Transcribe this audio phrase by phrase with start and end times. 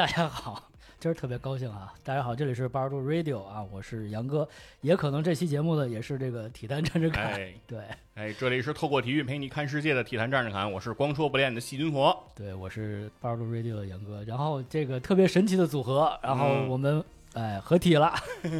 [0.00, 1.92] 大家好， 今儿特别高兴啊！
[2.02, 4.48] 大家好，这里是八十度 Radio 啊，我是杨哥，
[4.80, 7.52] 也可能这期节目呢也是这个体坛战士侃，哎。
[7.66, 7.80] 对。
[8.14, 12.18] 哎，这里是透过体育陪你看世界的体坛战士侃，我是光说不练的细菌佛。
[12.34, 16.68] 对，我是八十度 Radio 的杨哥，然后这个特别神奇的组合，然后嗯。
[16.70, 17.04] 我们、
[17.34, 18.14] 哎合体了，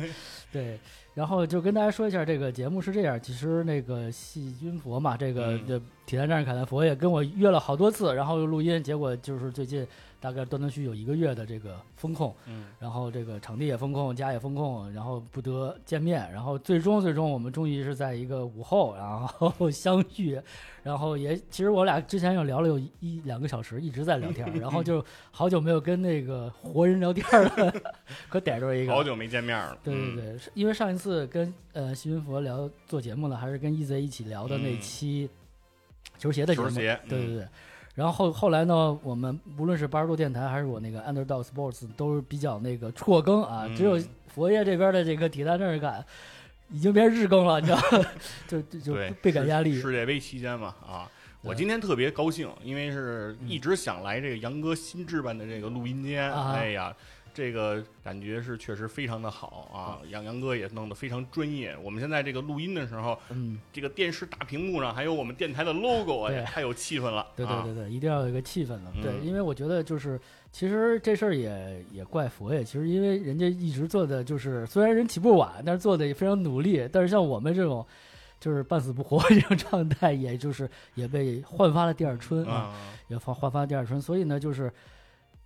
[0.52, 0.78] 对，
[1.14, 5.64] 然后就跟大家说一下，这个节目是这样，其实那个细菌佛嘛，这个嗯。
[5.66, 9.86] 这体坛战士侃的佛也跟我约了好多次，然后又录音，结果就是最近
[10.18, 12.34] 大概断断续续有一个月的这个风控。
[12.48, 20.36] 嗯，然后这个场地也风控，家也风控，然后不得见面，然后最终最终我们终于是在一个午后，然后 相遇，
[20.82, 27.72] 然后也其实我俩之前有聊了有一一两个小时，一直在聊天，然后就好久没有跟那个活人聊天了，
[28.28, 28.92] 可逮着一个。
[28.92, 29.78] 好久没见面了。
[29.84, 35.30] 对对对，是因为上一次跟呃西云佛聊做节目呢，还是跟 EZ 一起聊的那嗯期
[36.18, 37.48] 球鞋的节目，球鞋嗯对对对。
[37.94, 43.98] 然后后后来呢，我们无论是八十度电台还是我那个 Underdog Sports 都是比较那个辍更啊，嗯只有
[44.28, 46.04] 佛爷这边的这个体坛战士感
[46.70, 48.06] 已经变日更了，你知道吗？
[48.46, 49.90] 就就就，倍感压力世。
[49.90, 51.10] 界杯期间嘛，啊，
[51.42, 56.32] 我今天特别高兴，因为是嗯一直想来这个杨哥新置办的这个录音间。
[56.32, 56.94] 啊哎呀，
[57.32, 61.76] 这个感觉是确实非常的好啊，杨杨哥也弄得非常专业。
[61.82, 67.26] 我们现在这个录音的时候，嗯，这个电视大屏幕上还有我们电台的 logo，哎，对太有气氛了。
[67.36, 68.92] 对对啊对对，一定要有一个气氛的。
[69.02, 70.20] 对，嗯因为我觉得就是，
[70.50, 76.88] 其实这事儿也也怪佛爷，其实因为人家一直做的就是，虽然人起步晚，但是做的也非常努力。
[76.92, 77.86] 但是像我们这种，
[78.40, 82.52] 就是半死不活这种状态，也就是也被焕发了第二春啊。
[82.54, 82.74] 啊，
[83.08, 84.72] 也焕焕发第二春，所以呢，就是，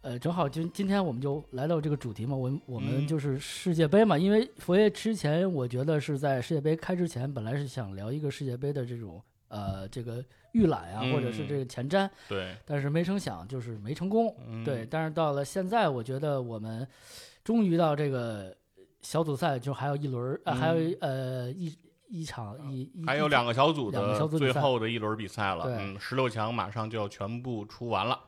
[0.04, 3.06] 呃，正好今今天我们就来到这个主题嘛，我们我们嗯。
[3.08, 14.62] 就是世界杯嘛，因为佛爷之前我觉得是在世界杯开之前，本来是想聊一个世界杯的这种呃这个预览啊，或者是嗯这个前瞻，对，但是没成想就是没成功，嗯。
[14.62, 16.86] 对，但是到了现在，我觉得我们
[17.42, 18.54] 终于到这个
[19.00, 21.74] 小组赛，就还有一轮儿，呃，还有一呃一
[22.08, 28.20] 一场一一还有两个小组的最后的一轮比赛了，对嗯，十六强马上就要全部出完了，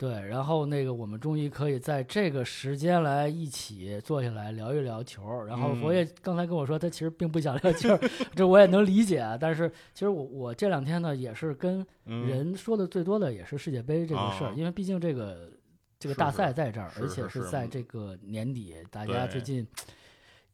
[0.00, 5.44] 对，然后那个我们终于可以在这个时间来一起坐下来聊一聊球。
[5.44, 5.80] 然后嗯。
[5.82, 7.94] 佛爷刚才跟我说，他其实并不想聊球，
[8.34, 9.36] 这我也能理解啊。
[9.38, 15.50] 但是其实我我这两天呢，也是跟嗯，人说的最多的也是世界杯这个事儿，啊因为毕竟这个
[15.98, 17.70] 这个大赛在这儿，而是是是且是在嗯。
[17.70, 19.66] 这个年底，大家最近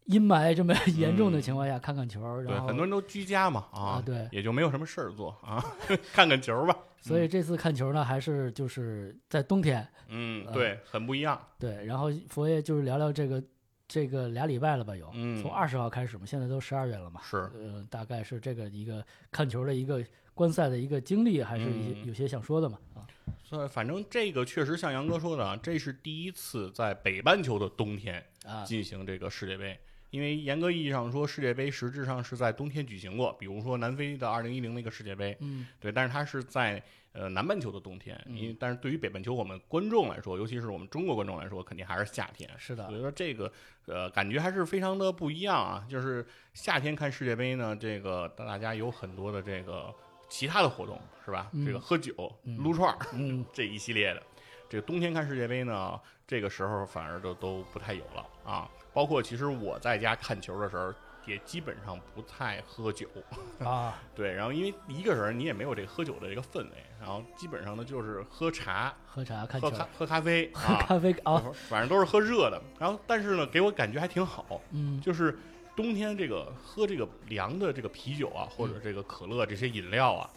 [0.06, 4.28] 阴霾这么严重的嗯情况下看看球，对，然后很多人都居家嘛，啊对。
[4.32, 5.64] 也就没有什么事儿做啊，
[6.12, 9.86] 看看球吧，所以这次看球呢，还是就是在冬天。
[10.08, 13.42] 嗯，呃对，很不一样，对，然后佛爷就是聊聊这个
[13.86, 23.06] 这个俩礼拜了吧，有，嗯从二十号开始嘛，现在都十二月了嘛，是，呃，大概是这个一个看球的一个观赛的一个经历，还是一些嗯有些想说的嘛，啊，
[23.44, 29.78] 所以反正这个确实像杨哥说的啊，这是第一次在北半球的冬天啊，进行这个世界杯。
[30.16, 36.82] 因为严格意义上说，世界杯实质上是在冬天举行过，比如说南非的二零一零那个世界杯，嗯，对，但是它是在
[37.12, 42.48] 呃南半球的冬天，因为但是对于北半球我们观众来说，尤其是我们中国观众来说，肯定还是夏天。
[42.56, 43.52] 是的所以说这个
[43.84, 45.86] 呃感觉还是非常的不一样啊。
[45.86, 49.94] 就是夏天看世界杯呢，这个大家有很多的这个
[50.30, 51.50] 其他的活动，是吧？
[51.52, 54.22] 嗯这个喝酒、嗯撸串儿嗯， 这一系列的。
[54.68, 58.68] 这个冬天看世界杯呢，这个时候反而都都不太有了啊。
[58.96, 60.90] 包括其实我在家看球的时候，
[61.26, 63.06] 也基本上不太喝酒。
[63.62, 72.58] 啊，对，然后因为一个人你也没有这个喝酒的这个氛围，然后基本上呢就是喝茶、喝茶看，喝咖、喝咖啡喝啊，咖啡 啊，反正都是喝热的。
[72.78, 75.38] 然后但是呢，给我感觉还挺好，嗯，就是
[75.76, 80.30] 冬天这个喝这个凉的这个啤酒啊，或者这个可乐这些饮料啊，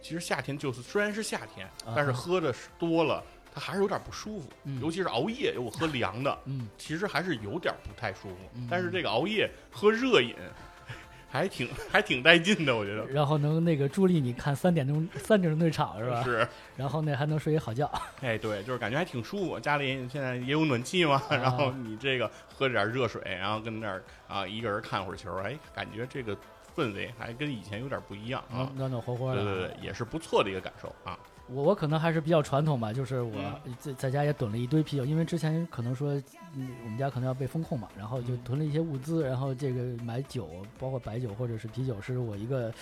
[0.00, 3.22] 其实夏天就是虽然是夏天，但是啊喝的是多了，
[3.58, 8.36] 它还是有点不舒服，嗯尤其是熬夜我喝凉的，嗯，其实还是有点不太舒服。
[8.54, 10.34] 嗯但是这个熬夜喝热饮，
[11.26, 13.06] 还挺还挺带劲的，我觉得。
[13.06, 16.22] 然后能那个助力你看三点钟三点钟那场是吧？
[16.22, 19.58] 是，然后那还能睡一好觉，哎，对，就是感觉还挺舒服。
[19.58, 26.36] 家里现在也有暖气嘛，啊 然后你这个喝点热水，然后跟那儿啊一个人看会儿球，哎，感觉这个
[26.76, 28.76] 氛围还跟以前有点不一样啊暖。
[28.76, 29.42] 暖暖和和的。
[29.42, 31.18] 对对对，也是不错的一个感受啊。
[31.48, 33.32] 我我可能还是比较传统吧，就是我
[33.64, 36.12] 嗯在在家也囤了一堆啤酒，因为之前可能说，
[36.54, 40.48] 嗯，我们家可能要被封控嘛，然后就嗯囤了一些物资，然后这个买酒，
[40.78, 42.72] 包括白酒或者是啤酒，是我一个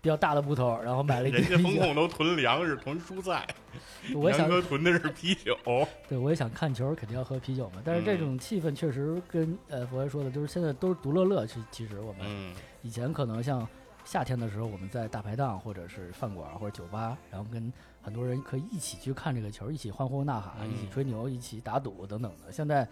[0.00, 1.68] 比较大的部头，然后买了一堆人家啤酒。
[1.70, 3.46] 风控都囤粮食、囤蔬菜，
[4.12, 5.56] 杨我想，哥囤的是啤酒。
[6.08, 7.80] 对我也想看球，肯定要喝啤酒嘛。
[7.84, 11.46] 但是这嗯种气氛确实跟呃佛爷说的，就是现在都是独乐乐。
[11.46, 13.66] 其其实我们嗯，以前可能像
[14.04, 17.72] 夏天的时候，我们在大排档或者是饭馆或者酒吧，然后跟
[18.02, 20.72] 很多人可以一起去看这个球，一起欢呼呐喊，嗯。
[20.72, 22.50] 一起吹牛，一起打赌等等的。
[22.52, 22.86] 现在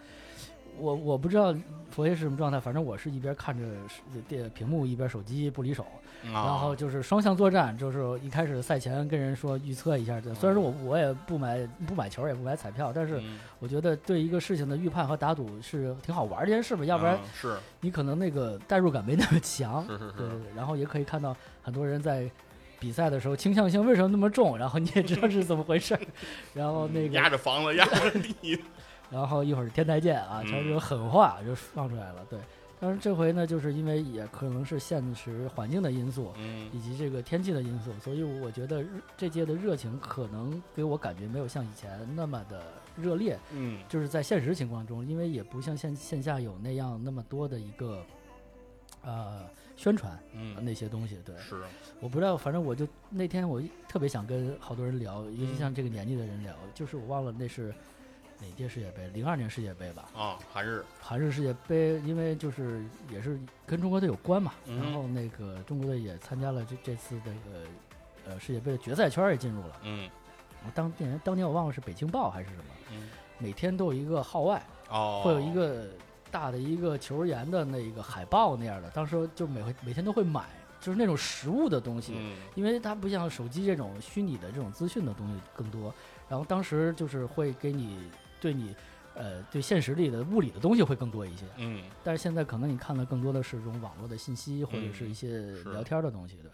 [0.77, 1.53] 我我不知道
[1.89, 5.85] 佛爷是什么状态，反正我是一边看着是电屏幕一边手机不离手，
[6.23, 13.37] 然然后就是双向作战，就是一开始赛前跟人说预测一下，虽然说我我也不买不买球也不买彩票，但是嗯。
[13.59, 17.19] 我觉得对一个事情的预判和打赌是挺好玩儿的一件事吧，要不然
[17.81, 19.85] 你可能那个代入感没那么强。
[19.85, 22.27] 对对对，然后也可以看到很多人在
[22.81, 26.01] 比赛的时候倾向性为什么那么重， 然后你也知道是怎么回事儿，
[26.55, 28.59] 然后那个压个，着房子压着地，
[29.11, 32.25] 然后一会儿天台见啊，全是这种狠话就放出来了。
[32.29, 32.39] 对，
[32.79, 36.67] 但是这回呢，就是因为也可能是现实环境的因素，嗯。
[36.73, 38.83] 以及这个天气的因素，所以我觉得
[39.15, 42.63] 这届的热情可能给我感觉没有像以前那么的
[42.97, 43.79] 热烈，嗯。
[43.87, 48.03] 就是在现实情况中，因为也不像线线下有那样那么多的一个
[49.03, 49.45] 呃
[49.81, 50.63] 宣传嗯。
[50.63, 51.17] 那些东西。
[51.25, 51.63] 对，是。
[51.99, 57.73] 我不知道，反正我就那天我特别想跟好多人聊，尤其像这个年纪的人聊，就是我忘了那是
[58.39, 60.85] 哪届世界杯，零二年世界杯吧，啊，韩日。
[60.99, 64.77] 韩日世界杯，因为就是也是跟中国队有关嘛，嗯。
[64.77, 67.65] 然后那个中国队也参加了这这次这个
[68.27, 69.77] 呃世界杯的决赛圈也进入了。
[69.83, 70.07] 嗯。
[70.63, 73.09] 我当年当年我忘了是北京报还是什么，嗯。
[73.39, 75.87] 每天都有一个号外，哦，会有一个
[76.31, 80.45] 大的一个球员的那个海报那样的，当时就每回每天都会买，
[80.79, 85.93] 就是那种实物的东西，嗯因为它不像手机这种虚拟的这种资讯的东西更多。
[86.29, 88.73] 然后当时就是会给你对你
[89.15, 96.49] 呃对现实里的物理的东西会更多一些，嗯但是现在可能你看的更多的是这种网络的信息或者是一些聊天的东西，对。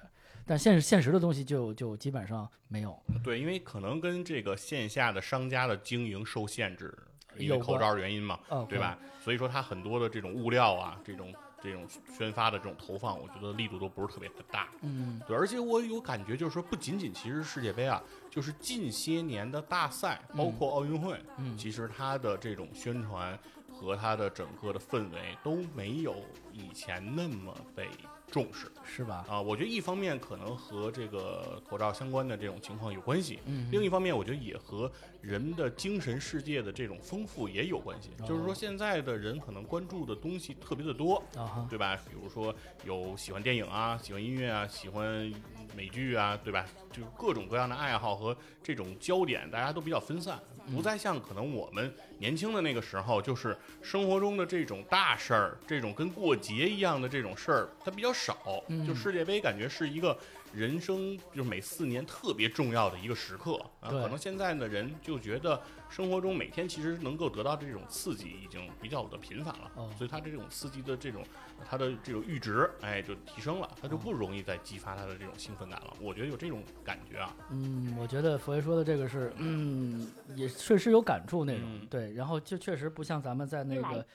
[0.49, 6.97] 但现实现实的东西就就基本上没有，对，因为可能跟这个线下的商家的经营受限制，
[7.39, 8.97] 因有为口罩原因嘛，哦，对吧？
[9.23, 11.85] 所以说它很多的这种物料啊，这种这种
[12.17, 14.67] 宣发的这种投放，我觉得力度都不是特别的大。
[14.81, 23.37] 嗯，对，而且我有感觉，就是说，不仅仅其实世界杯啊，就是近些年的大赛，包括奥运会，嗯其实它的这种宣传
[23.71, 26.15] 和它的整个的氛围都没有
[26.51, 27.89] 以前那么被
[28.31, 29.25] 重视是吧？
[29.29, 29.41] 啊。
[29.41, 34.91] 我觉得一方面可能和这个口罩相关的这种情况有关系，嗯，另一方面，我觉得也和
[35.21, 38.09] 人的精神世界的这种丰富也有关系。
[38.27, 41.21] 就是说，哦现在的人可能关注的东西特别的多，
[41.69, 41.95] 对吧？
[42.09, 42.53] 比如说
[42.85, 45.31] 有喜欢电影啊，喜欢音乐啊，喜欢
[45.75, 46.65] 美剧啊，对吧？
[46.91, 50.39] 就是各种各样的爱好和这种焦点，大家都比较分散，
[50.73, 58.63] 不再像可能我们年轻的那个时候，就是生活中的这种大事儿，这种跟过节一样的这种事儿，它比较少。
[58.69, 60.17] 嗯就世界杯感觉是一个
[60.53, 63.89] 人生就是每四年特别重要的一个时刻啊。
[63.89, 71.23] 可能现在的人就觉得生活中每天其实能够得到这种刺激已经比较的频繁了，哦所以他这种刺激的这种
[71.69, 75.93] 他的这种阈值，哎，就提升了，他就不容易再激发他的这种兴奋感了。
[76.01, 84.05] 我觉得有这种感觉啊，嗯，我觉得佛爷说的这个是，嗯，也确实有感触那种，嗯对，然后就确实不像咱们在那个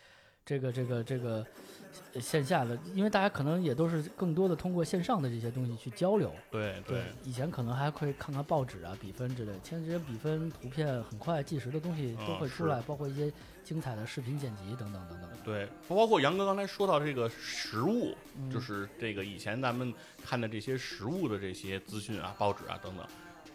[0.44, 1.46] 这个这个这个呃
[2.20, 6.32] 线下的，因为大家可能也都是更多的通过线上的这些东西去交流。
[6.50, 13.32] 对对，以前可能还会看看报纸啊、比分之类的，现在这些比分、图片很快、计时的东西都嗯会出来，包括一些
[13.64, 15.30] 精彩的视频剪辑等等等等。
[15.44, 19.92] 对，包括杨哥刚才说到这个实物，嗯就是这个以前咱们
[20.24, 23.06] 看的这些实物的这些资讯啊、报纸啊等等，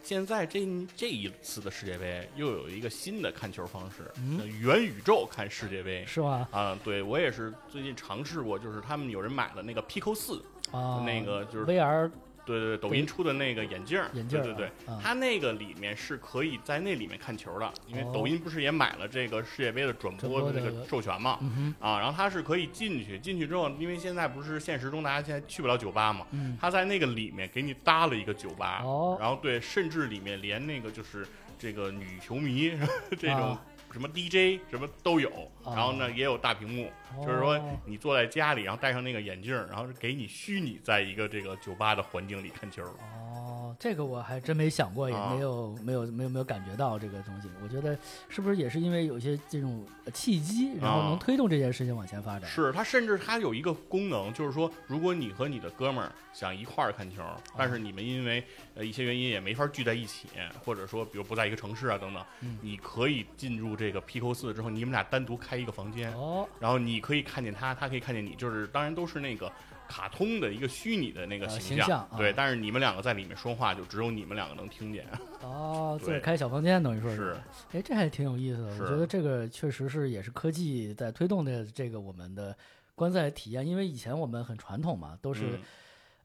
[0.08, 6.02] 现在这这一次的世界杯又有一个新的看球方式，嗯元宇宙看世界杯。
[6.06, 6.48] 是吗？
[6.50, 12.10] 啊，对我也是最近尝试过，就是他们有人买了那个 Pico 四，啊，那个就是 VR
[12.48, 15.00] 对对对，抖音出的那个眼镜儿，眼镜儿对对对，啊。
[15.02, 18.10] 它那个里面是可以在那里面看球的，因为哦。
[18.14, 26.56] 抖音不是也买了这个世界杯的转播的这转播的个授权嘛，嗯啊，然后它是可以进去，进去之后，因为现在不是现实中大家现在去不了酒吧嘛，嗯。
[26.60, 29.16] 他在那个里面给你搭了一个酒吧，哦。
[29.20, 31.26] 然后对，甚至里面连那个就是
[31.58, 32.72] 这个女球迷
[33.18, 33.64] 这种啊。
[33.90, 36.90] 什么 DJ 什么都有，哦然后呢也有大屏幕，
[37.24, 42.82] 就是说哦你坐在家里，然后戴上那个眼镜，然后给你虚拟在一个这个酒吧的环境里看球。
[42.84, 47.48] 哦，这个我还真没想过，也啊没有、没有没有没有感觉到这个东西。
[47.62, 47.96] 我觉得
[48.28, 52.48] 是不是也是因为有一些这种呃契机，然后啊能推动这件事情往前发展？
[52.48, 57.22] 是它甚至它有一个功能，就是说，如果你和你的哥们儿想一块儿看球，
[57.56, 58.42] 但是你们因为
[58.74, 60.28] 呃一些原因也没法聚在一起，
[60.64, 69.50] 或者说比如不在一个城市啊等等，嗯你可以进入这个 Pico 四之后，你们俩单独开一个房间，哦，然后你可以看见他，他可以看见你，就是当然都是那个
[69.88, 72.16] 卡通的一个虚拟的那个呃形形象啊。
[72.16, 75.04] 对，但是你们两个在里面说话，就只有你们两个能听见。
[75.42, 77.36] 哦，自个儿对开小房间，等于说是，
[77.72, 78.72] 哎，这还挺有意思的。
[78.80, 82.56] 我觉得这个确实是也是科技在推动的这个我们的
[82.94, 85.60] 观赛体验，因为以前我们很传统嘛，都是、嗯。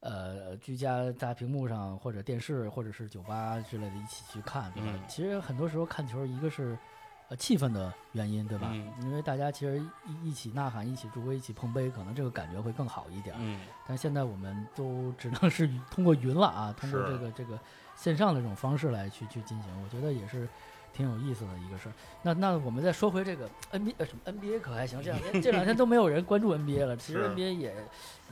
[0.04, 4.90] 呃居家大屏幕上或者电视或者是酒吧之类的一起去看，对吧？
[4.92, 5.00] 嗯。
[5.08, 6.76] 其实很多时候看球，一个是
[7.28, 8.68] 呃气氛的原因，对吧？
[8.72, 13.34] 嗯因为大家其实一一起呐喊、一起助威、一起碰杯，可能这个感觉会更好一点。
[13.38, 17.58] 嗯但现在我们都 只能是通过云了啊，通过这个这个
[17.96, 20.46] 线上的这种方式来去去进行，我觉得也是
[20.92, 21.92] 挺有意思的一个事儿。
[22.22, 26.96] 那那我们再说回这个 NBA 呃什么 NBA 可还行，这两天这两天都没有人关注 NBA 了。
[26.96, 27.74] 其实 NBA 也，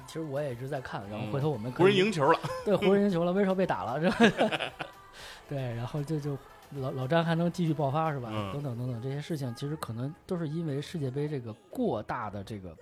[0.06, 4.58] 其实我也一直在看，然后嗯回头我们可湖人以赢球了，对湖人赢球了， 威少被打了，是吧？
[5.48, 6.36] 对，然后这就
[6.76, 8.28] 老老詹还能继续爆发是吧？
[8.32, 12.74] 嗯等等等等这些事情，其实可能都是因为世界杯这个过大的这个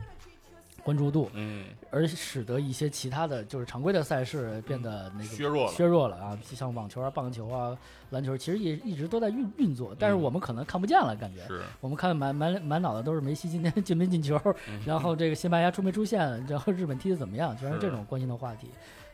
[0.83, 7.77] 关注度，嗯，而使得一些其他的就是常规的赛事变得那个削弱了，削弱了啊，像网球啊、棒球啊、
[8.11, 11.47] 篮球，其实也一直都在运运作，但是嗯我们可能看不见了，感觉。
[11.47, 18.69] 是，我们看满满满脑子都是梅西今天 进没进球，嗯然后这个西班牙出没出现，然后日本踢的怎么样，全是是这种关心的话题。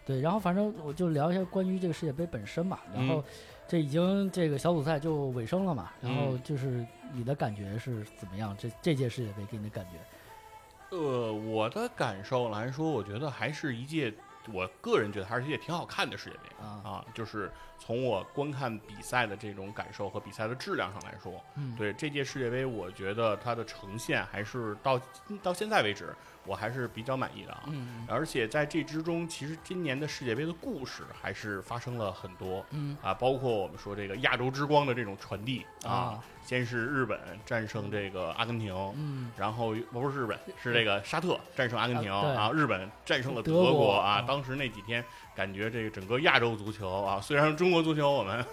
[0.04, 2.84] 对，然后反正我就聊一下关于这个世界杯本身吧。
[2.94, 3.24] 然后嗯
[3.68, 8.56] 这已经这个小组赛就尾声了嘛，然后嗯就是你的感觉是怎么样？
[8.58, 10.96] 这这届世界杯给你的感觉？
[10.96, 14.14] 呃，我的感受来说，我觉得还是一届，
[14.52, 25.00] 我个人觉得还是一届挺好看的世界杯啊啊，就是从我观看比赛的这种感受和比赛的质量上来说，嗯，对这届世界杯，我觉得它的呈现还是到
[25.42, 26.14] 到现在为止，
[26.46, 27.64] 我还是比较满意的啊。
[27.66, 44.18] 嗯而且在这之中，其实今年的世界杯的故事还是发生了很多嗯啊，包括我们说这个亚洲之光的这种传递啊，啊先是日本战胜这个阿根廷，嗯然后不是日本，是这个沙特战胜阿根廷啊日本战胜了德德国啊。
[44.18, 48.44] 啊当时那几天，感觉这个整个亚洲足球啊，虽然中国足球我们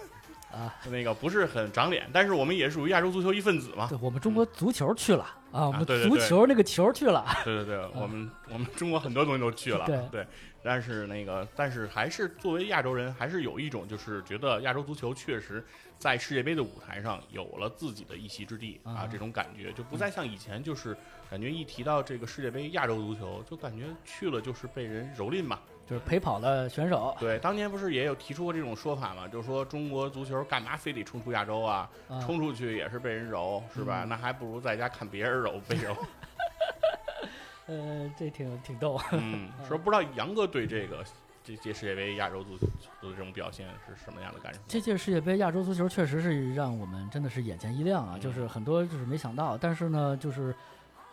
[0.54, 3.88] 啊，那个不是很长脸，但是我们也属于亚洲足球一份子嘛。
[3.88, 7.24] 对我们中国足球去了啊，我们足球那个球去了。
[7.44, 10.26] 对对对，我们我们中国很多东西都去了，对。
[10.62, 15.62] 但是那个，但是还是作为亚洲人，还是有一种就是觉得亚洲足球确实
[15.98, 19.04] 在世界杯的舞台上有了自己的一席之地啊。
[19.04, 20.96] 啊，这种感觉就不再像以前，就是
[21.30, 25.58] 感觉一提到这个世界杯亚洲足球，就感觉去了就是被人蹂躏嘛。
[25.86, 31.88] 就是陪跑的选手对，当年不是也有提出过这种说法吗，就是说中国足球干嘛非得冲出亚洲啊？
[32.08, 34.04] 啊，冲出去也是被人揉，是吧？
[34.04, 35.94] 嗯那还不如在家看别人揉被揉。
[37.66, 38.98] 呃，这挺挺逗。
[39.12, 41.04] 嗯，说不知道杨哥对这个
[41.42, 42.66] 这届世界杯亚洲足球
[43.08, 44.60] 的这种表现是什么样的感受？
[44.66, 50.54] 这届世界杯亚洲足球确实是让我们真的是眼前一亮啊，嗯就是很多就是没想到，但是呢，就是。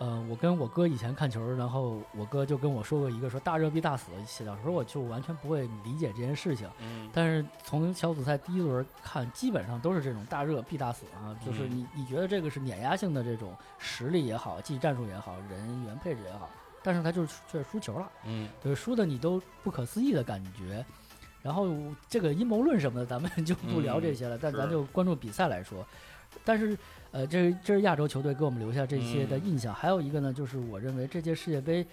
[0.01, 4.08] 呃，我跟我哥以前看球，然后我哥就跟我说过一个说大热必大死。
[4.25, 16.50] 小时候我就完全不会理解这件事情，嗯但是从小组赛第一轮看，基本上都是这种大热必大死啊，就是嗯你你觉得这个是碾压性的这种实力也好，技战术也好，人员配置也好，
[16.81, 18.12] 但是他就是却输球了。
[18.25, 20.84] 嗯对，输的你都不可思议的感觉。
[21.43, 21.70] 然后
[22.10, 25.86] 这个阴谋论什么的，咱们 就不聊这些了，但咱嗯是就关注比赛来说。
[26.46, 26.77] 但是，
[27.12, 29.74] 呃，这是这是亚洲球队给我们留下这些的嗯印象。
[29.74, 31.86] 还有一个呢，就是我认为这届世界杯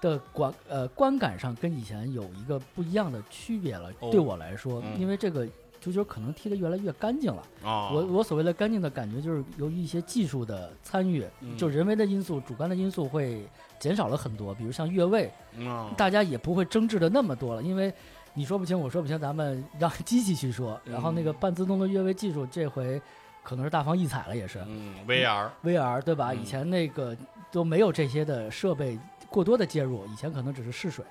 [0.00, 3.90] 的观呃观感上跟以前有一个不一样的区别了。
[4.00, 5.46] 哦对我来说，嗯因为这个
[5.80, 7.42] 足球可能踢得越来越干净了。
[7.62, 13.46] 啊，我我所谓的干净的感觉，就是由于一些技术的参与，嗯就人为的因素、主观的因素会
[13.78, 14.52] 减少了很多。
[14.54, 17.92] 比如像越位，嗯大家也不会争执的那么多了，因为
[18.34, 20.80] 你说不清，我说不清，咱们让 机器去说。
[20.84, 23.00] 然后那个嗯半自动的越位技术，这回
[23.46, 24.58] 可能是大放异彩了，也是。
[24.66, 26.32] 嗯 VR VR 对吧？
[26.32, 27.16] 嗯以前那个
[27.52, 28.98] 都没有这些的设备
[29.30, 31.04] 过多的介入，以前可能只是试水，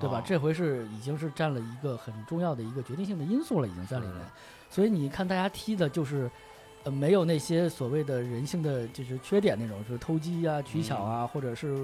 [0.00, 0.16] 对吧？
[0.16, 4.16] 啊这回是已经是占了一个很重要的一个决定性的因素了，已经在里面。
[4.70, 6.30] 所以你看大家踢的就是。
[6.84, 11.76] 呃，没有那些所谓的人性的就是缺点那种，就是偷鸡啊、取巧嗯啊，或者是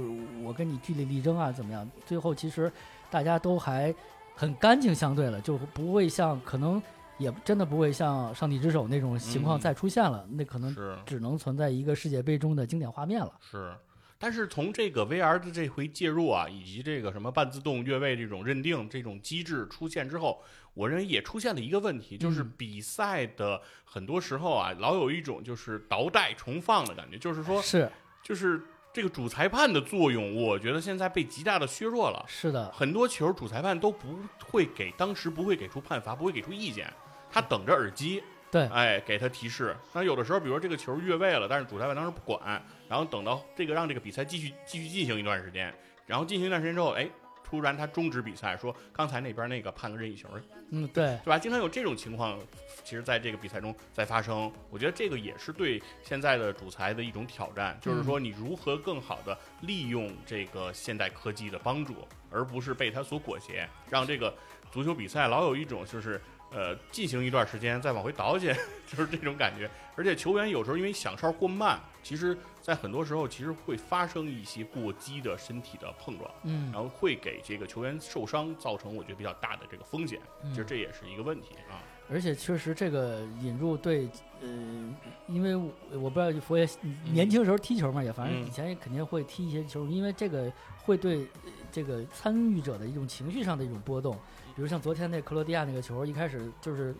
[0.42, 1.88] 我跟你据理力争啊，怎么样？
[2.04, 2.68] 最后其实
[3.08, 3.94] 大家都还
[4.34, 6.82] 很干净，相对了，就不会像可能
[7.18, 13.32] 也真的不会像上帝之手那种情况嗯再出现了，那可能是只能存在一个世界杯中的经典画面了。
[13.40, 13.74] 是。
[14.20, 20.42] 但是从这个 VR 的这回介入啊，以及这个什么半自动越位这种认定这种机制出现之后，
[20.74, 27.88] 我认为也出现了一个问题，就是嗯比赛的很多时候啊，老有一种就是倒带重放的感觉，就是说，是
[28.20, 28.60] 就是
[28.92, 32.24] 这个主裁判的作用，我觉得现在被极大的削弱了。
[32.26, 36.92] 是的，很多球主裁判都不会给，当时不会给出判罚，不会给出意见，
[37.30, 39.76] 他等着耳机，对哎，给他提示。
[39.92, 45.72] 那有的时候，比如说这个球越位了，但是主裁判当时不管，然后等到这个让这个比赛继续继续进行一段时间，
[46.06, 47.08] 然后进行一段时间之后，哎，
[47.44, 50.28] 突然他终止比赛，说刚才那边那个判个任意球，
[50.70, 51.38] 嗯，对，对吧？
[51.38, 52.38] 经常有这种情况，
[52.84, 54.52] 其实在这个比赛中在发生。
[54.70, 64.34] 我觉得这个也是对现在的主裁的一种挑战，就是说你如何更好的利用这个现代科技的帮助，而不是被它所裹挟，让这个
[64.70, 66.20] 足球比赛老有一种就是
[66.50, 68.54] 呃进行一段时间再往回倒去，
[68.86, 69.70] 就是这种感觉。
[69.96, 72.36] 而且球员有时候因为响哨过慢，其实。
[72.60, 81.80] 在很多时候，其实会发生一些过激的身体的碰撞，嗯，然后会给这个球员受伤造成我觉得比较大的这个风险，其实这也是一个问题啊。
[82.10, 84.06] 而且确实这个引入对，
[84.42, 84.94] 呃，
[85.28, 85.56] 因为
[85.92, 86.68] 我不知道佛爷
[87.10, 91.26] 年轻时候踢球嘛，也反正以前也肯定会踢一些球，因为这个会对
[91.72, 94.14] 这个参与者的一种情绪上的一种波动，
[94.58, 96.92] 比如像昨天那克罗地亚那个球，一开始就是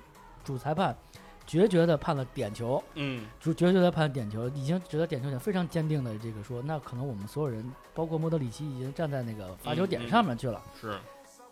[0.45, 0.97] 主裁判。
[1.45, 10.63] 决绝的判了点球，嗯，主决绝的判点球，已经觉得点球点，非常坚定的这个说，那可能我们所有人，包括莫德里奇，已经站在那个罚球点上面去了。
[10.79, 10.95] 是，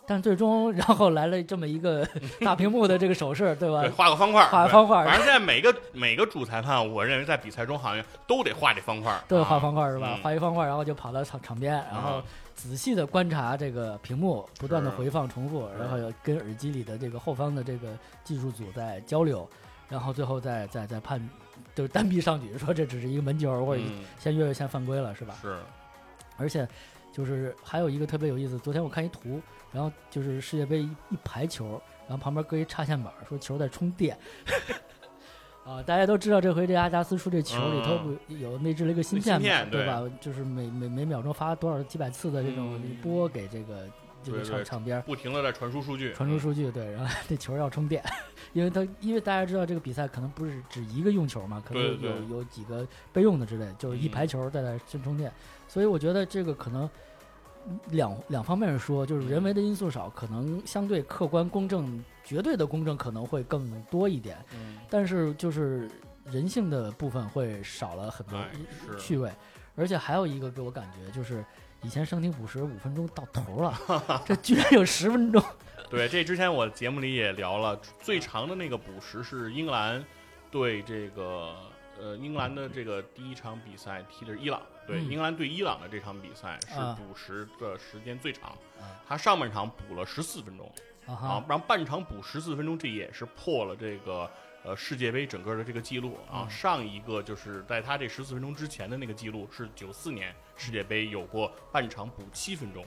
[0.06, 2.06] 但最终，然后来了这么一个
[2.44, 3.80] 大屏幕的这个手势，对吧？
[3.80, 5.02] 对，画个方块，画个方块。
[5.02, 10.10] 反正现在每个每个主裁判，我认为在比赛中好像都得画这方块，都得画方块是吧？
[10.16, 12.22] 嗯画一方块，然后就跑到场场边，然后
[12.56, 19.48] 仔细的观察这个屏幕，不断的回放重复，然后跟耳机里的这个后方的这个技术组在交流。
[19.88, 21.20] 然后最后再再再判，
[21.72, 23.82] 就是单臂上举，说这只是一个门球，或者
[24.18, 25.36] 先越位先犯规了，是吧？
[25.40, 25.56] 是。
[26.36, 26.68] 而且
[27.12, 34.18] 就是还有一个特别有意思，昨天我看一图，然后就是世界杯一排球，然后旁边搁一插线板，说球在充电。
[35.66, 40.02] 啊，大家都知道这回这阿加斯出这球里头不有内置了一个芯片嘛，对吧？
[40.20, 43.86] 就是每每每秒钟发多少几百次的这种波给这个。
[44.24, 48.02] 这个场场边不停的在传输数据，传输数据，对，然后这球要充电，
[48.52, 55.32] 因为它因为大家知道这个比赛可能不是只一个用球嘛，可能有有几个备用的之类，就是一排球在那先充电，
[55.68, 56.90] 所以我觉得这个可能
[57.90, 65.90] 两两方面说，就是人为的因素少，可能相对客观公正、绝对的公正可能会更多一点，嗯，但是就是
[66.24, 68.38] 人性的部分会少了很多
[68.98, 69.30] 趣味，
[69.74, 71.44] 而且还有一个给我感觉就是。
[71.82, 73.78] 以前升停补时五分钟到头了，
[74.26, 75.40] 这居然有十分钟。
[75.90, 80.02] 对，这之前我节目里也聊了，最长的那个补时是英格兰
[80.50, 81.54] 对这个
[82.00, 88.56] 呃英格兰的这个第一场比赛踢的是伊朗，对，英格兰对伊朗的这场比赛是补时的时间最长，
[89.08, 90.70] 他上半场补了十四分钟，
[91.06, 94.30] 啊，然后半场补十四分钟，这也是破了这个。
[94.64, 102.84] 呃，世界杯整个的这个记录啊，上一个就是在他这十四分钟之前的那个记录是九四年世界杯有过半场补七分钟，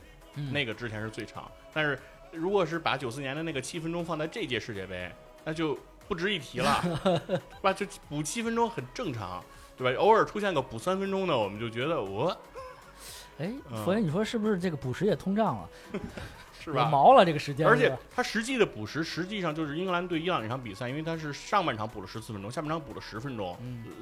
[0.52, 1.50] 那个之前是最长。
[1.72, 1.98] 但是
[2.34, 5.10] 如果是把九四年的那个七分钟放在这届世界杯，
[5.46, 6.82] 那就不值一提了，
[7.40, 7.72] 是吧？
[7.72, 9.42] 就补七分钟很正常，
[9.80, 10.00] 对吧？
[10.00, 12.38] 偶尔出现个补三分钟的，我们就觉得我，
[13.40, 13.52] 哎，
[13.86, 15.70] 佛爷，你说是不是这个补时也通胀了？
[16.62, 16.90] 是吧？
[16.90, 23.58] 毛了这个时间，而且他实际的补时，实际上就是英格兰对伊朗那场比赛，因为他是上半场补了十四分钟，下半场补了十分钟，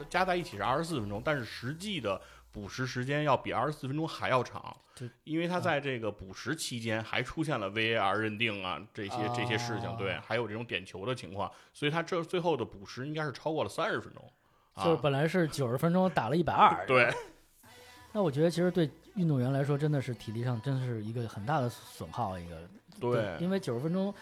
[0.09, 2.19] 加在一起是二十四分钟，但是实际的
[2.51, 4.75] 补时时间要比二十四分钟还要长，
[5.23, 14.27] 因为他在这个补时期间还出现了 VAR 认定啊这些这些事情，对，还有这种点球的情况，所以他这最后的补时应该是超过了三十分钟，
[14.83, 17.09] 就是本来是九十分钟打了一百二， 对。
[18.11, 18.89] 那我觉得其实对。
[19.17, 22.37] 运动员来说，真的是体力上真的是一个很大的损耗。
[22.37, 24.13] 一个对，因为九十分钟，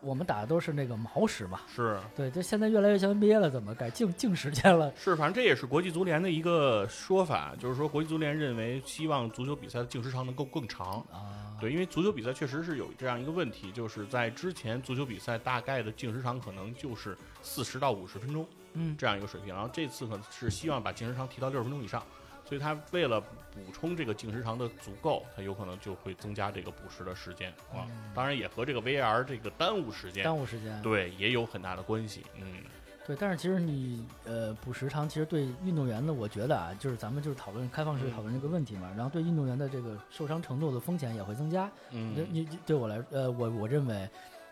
[0.00, 1.60] 我们打的都是那个毛时嘛。
[1.68, 4.90] 是对，这现在越来越像 NBA 了，怎么改净净时间了？
[4.96, 11.54] 是，反正这也是国际足联的一个说法，就是说国际足联认为希望足球比赛的净时长能够更长啊。
[11.60, 19.54] 对，因为足球比赛确实是有这样一个问题，就是在之前足球比赛大概的净时长可能就是四十到五十分钟，嗯，这样一个水平。
[19.54, 22.02] 然后这次可能是希望把净时长提到六十分钟以上。
[22.46, 27.88] 所以他为了补充这个净时长的足够，他有可能就会增加这个补时的时间啊。
[28.14, 32.22] 当然也和这个 VAR 这个耽误时间，耽误时间，对，也有很大的关系。
[32.38, 32.58] 嗯，
[33.06, 33.16] 对。
[33.18, 38.92] 但是其实你呃补时长，其实对运动员呢，我觉得啊，就是咱们就是讨论开放式讨论这个问题嘛。
[38.94, 41.70] 然后对运动员的这个受伤程度的风险也会增加。
[41.92, 44.06] 嗯，你对我来呃我我认为。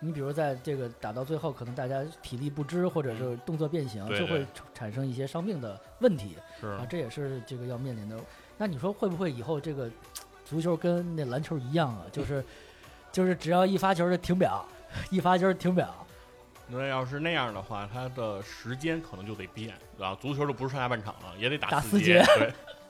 [0.05, 6.37] 你比如在这个打到最后，可能大家体力不支，或者是动作变形，就会产生一些伤病的问题。
[6.61, 8.17] 是啊，这也是这个要面临的。
[8.59, 9.89] 那你说会不会以后这个
[10.45, 12.03] 足球跟那篮球一样啊？
[12.11, 12.45] 就 是
[13.13, 14.67] 就是只要一发球就停表，
[15.11, 15.95] 一发球停表。
[16.67, 20.17] 那要是那样的话，它的时间可能就得变，啊？
[20.21, 22.21] 足球就不是上下半场了，也得打四节。
[22.37, 22.53] 对。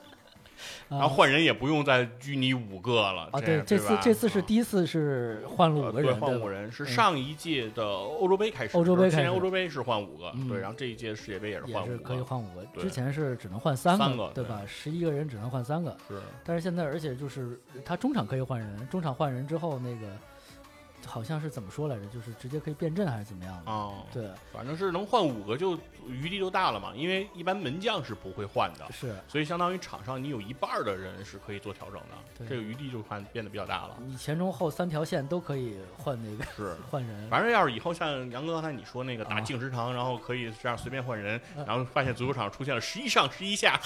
[0.89, 3.29] 然后换人也不用再拘泥五个了。
[3.31, 14.61] 啊，对，这次这次是第一次是换了五个人，换五个人是上一届的欧洲杯开始，欧洲杯开始，欧洲杯是换五个，对，然后这一届世界杯也是换五个，可以换五个，之前是只能换三个，对吧？
[14.67, 16.19] 十一个人只能换三个，是。
[16.43, 20.07] 但是现在，而且就是他中场可以换人，中场换人之后那个。
[21.05, 22.05] 好像是怎么说来着？
[22.07, 23.71] 就是直接可以变阵还是怎么样的？
[23.71, 26.91] 哦，对，反正是能换五个就余地就大了嘛。
[26.95, 33.97] 因为一般门将是不会换的，是，所以相当于场上你有一半的人是可以做调整的，这个余地就换变得比较大了。
[33.99, 37.29] 你前中后三条线都可以换那个，是 换人。
[37.29, 43.79] 反正要是以后像杨哥刚才你说那个打净时长，然后可以这样随便换人，然后发现足球场出现了十一上十一下，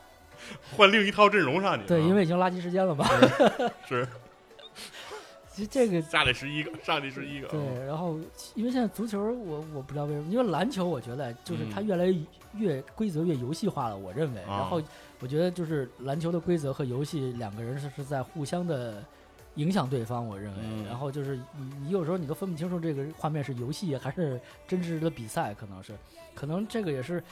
[0.76, 1.86] 换另一套阵容上去。
[1.86, 3.06] 对，因为已经垃圾时间了嘛。
[3.86, 4.06] 是。
[5.52, 7.48] 其实这个下来十一个，上去十一个。
[7.48, 8.18] 对，然后
[8.54, 12.20] 因为现在足球，我我不知道为什么，因为篮球我觉得就是它越来越
[12.54, 14.40] 越规则越游戏化了，我认为。
[14.46, 14.80] 然后
[15.20, 19.04] 我觉得就是篮球的规则和游戏两个人是是在互相的
[19.56, 20.84] 影响对方，我认为。
[20.88, 25.92] 然后就是你你有时候你都分不清楚这个画面是游戏还是真实的比赛，可能是，
[26.34, 27.22] 可能这个也是。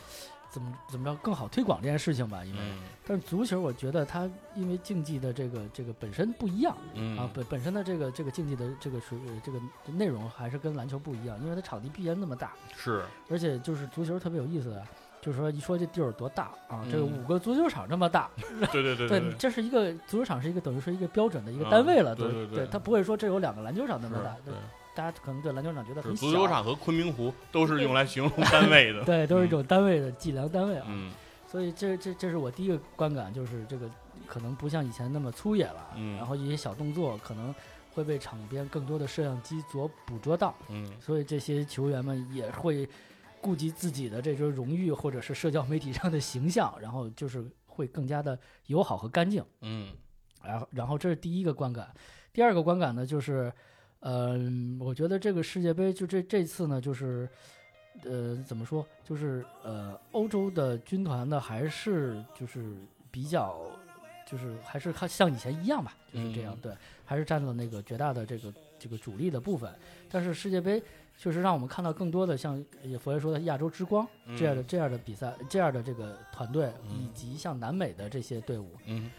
[0.50, 2.44] 怎么怎么着更好推广这件事情吧？
[2.44, 2.58] 因为，
[3.06, 6.76] 但是足球我觉得它因为竞技的这个这个本身不一样
[7.16, 9.60] 啊，本本身的这个这个竞技的这个是这个
[9.92, 14.84] 内容还是跟篮球不一样，因为它场地必然那么大，是，而且就是足球特别有意思的，
[15.22, 18.28] 就是说一说这地儿有多大啊，这个五个足球场这么大，
[18.72, 24.52] 对对对，对，这是一个足球场是一个等于说一个标准的一个单位了，对对对，它不会说这有两个篮球场那么大，对。
[24.94, 30.87] 大家可能对篮球场觉得很小，足球场和昆明湖都是用来形容单位的， 对，都是一种单位的计量单位啊。
[30.88, 31.12] 嗯，
[31.46, 33.88] 所以这这这是我第一个观感，就是这个
[34.26, 37.55] 可能不像以前那么粗野了，嗯，然后一些小动作可能
[37.94, 42.88] 会被场边更多的摄像机所捕捉到，嗯，所以这些球员们也会
[43.40, 49.92] 顾及自己的这种荣誉或者是社交媒体上的形象，然后就是会更加的友好和干净，嗯，
[50.42, 51.94] 然后然后这是第一个观感，
[52.33, 53.53] 第二个观感呢就是。
[54.00, 57.28] 嗯，我觉得这个世界杯就这这次呢，就是，
[58.04, 62.74] 呃，怎么说，就是呃，欧洲的军团呢，还是就是
[63.10, 63.60] 比较，
[64.26, 66.72] 就是还是看像以前一样吧，就是这样，对，
[67.04, 69.70] 还是占了那个绝大的这个这个主力的部分。
[70.08, 70.82] 但是世界杯
[71.18, 72.64] 确实让我们看到更多的像
[72.98, 78.70] 佛爷说的亚洲之光这样的这样的比赛，这样的这个团队，以及像南美的这些队伍。
[78.86, 79.10] 嗯。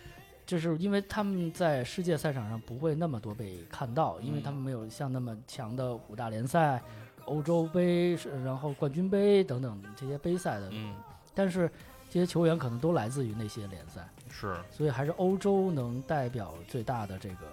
[0.51, 6.83] 就是因为他们在世界赛场上不会那么多被看到，因为他们没有像那么强的五大联赛、
[7.23, 10.67] 欧洲杯，然后冠军杯等等这些杯赛的。
[10.73, 10.93] 嗯。
[11.33, 11.71] 但是
[12.09, 14.05] 这些球员可能都来自于那些联赛。
[14.29, 14.57] 是。
[14.69, 17.47] 所以还是欧洲能代表最大的这个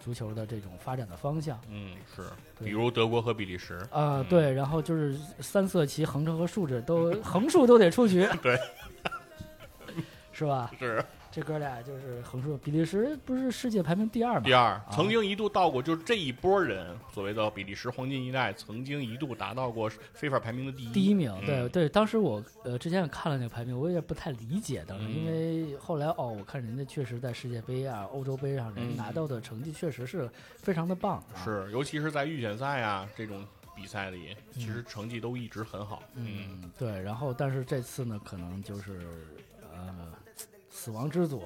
[0.00, 1.56] 足球的这种发展的方向。
[1.68, 2.24] 嗯，是。
[2.64, 3.80] 比如德国和比利时。
[3.92, 4.52] 啊，对。
[4.52, 8.28] 然后就是三色旗，横着和竖着都横竖都得出局。
[8.42, 8.58] 对。
[10.32, 10.68] 是吧？
[10.80, 11.00] 是。
[11.34, 14.42] 这哥俩就是横竖，比利时不是世界排名第二吗？
[14.44, 20.92] 第二，曾经一度到过，就是这一波人所谓的比利时黄金一代，曾经一度达到过非法排名的第一。
[20.92, 31.20] 第一名，对对，当时我呃之前也看了那个排名，我有点不太理解，当时因为后来哦，我看人家确实在世界杯啊、欧洲杯上，人拿到的成绩确实是非常的棒。
[31.44, 33.44] 是，尤其是在预选赛啊这种
[33.74, 36.00] 比赛里，其实成绩都一直很好。
[36.14, 37.00] 嗯，对。
[37.02, 39.00] 然后，但是这次呢，可能就是
[39.72, 40.14] 呃。
[40.84, 41.42] 死亡之组，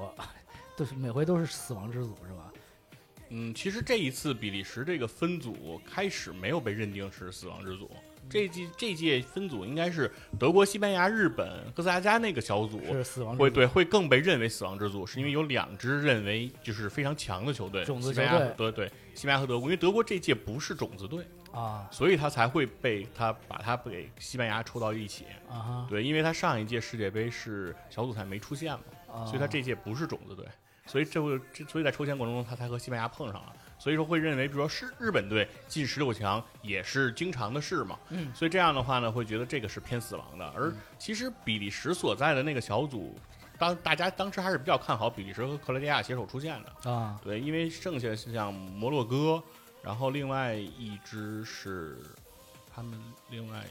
[0.77, 2.53] 都是每回都是死亡之组，是吧？
[3.29, 7.89] 嗯，其实这一次比利时这个分组开始没有被认定是死亡之组，
[8.29, 28.81] 这届这届分组应该是德国、西班牙、日本、哥斯达加那个小组是死亡会对会更被认为死亡之组，是因为有两支认为就是非常强的球队，种子球队，对对，西班牙和德国，因为德国这届不是种子队啊，所以他才会被他把他给西班牙抽到一起啊，对，因为他上一届世界杯是小组赛没出现嘛。
[29.27, 30.47] 所以他这届不是种子队，
[30.87, 40.47] 所以这会这所以在抽签过程中他才和西班牙碰上了，所以说会认为，比如说是日本队进十六强也是经常的事嘛，嗯，所以这样的话呢，会觉得这个是偏死亡的。
[40.57, 43.19] 而其实比利时所在的那个小组，
[43.59, 49.43] 当大家当时还是比较看好比利时和克罗地亚携手出线的啊，对，因为剩下像摩洛哥，
[49.83, 51.99] 然后另外一支是
[52.73, 53.65] 他们另外。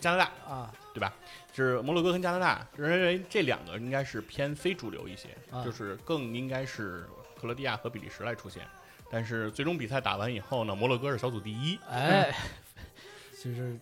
[0.00, 1.12] 加拿大啊，对吧？
[1.52, 5.28] 是摩洛哥跟加拿大，认为这两个应该是偏非主流一些，
[5.64, 7.06] 就是更应该是
[7.38, 8.62] 克罗地亚和比利时来出现。
[9.10, 12.34] 但是最终比赛打完以后呢，摩洛哥是小组第一，哎，
[13.42, 13.76] 就是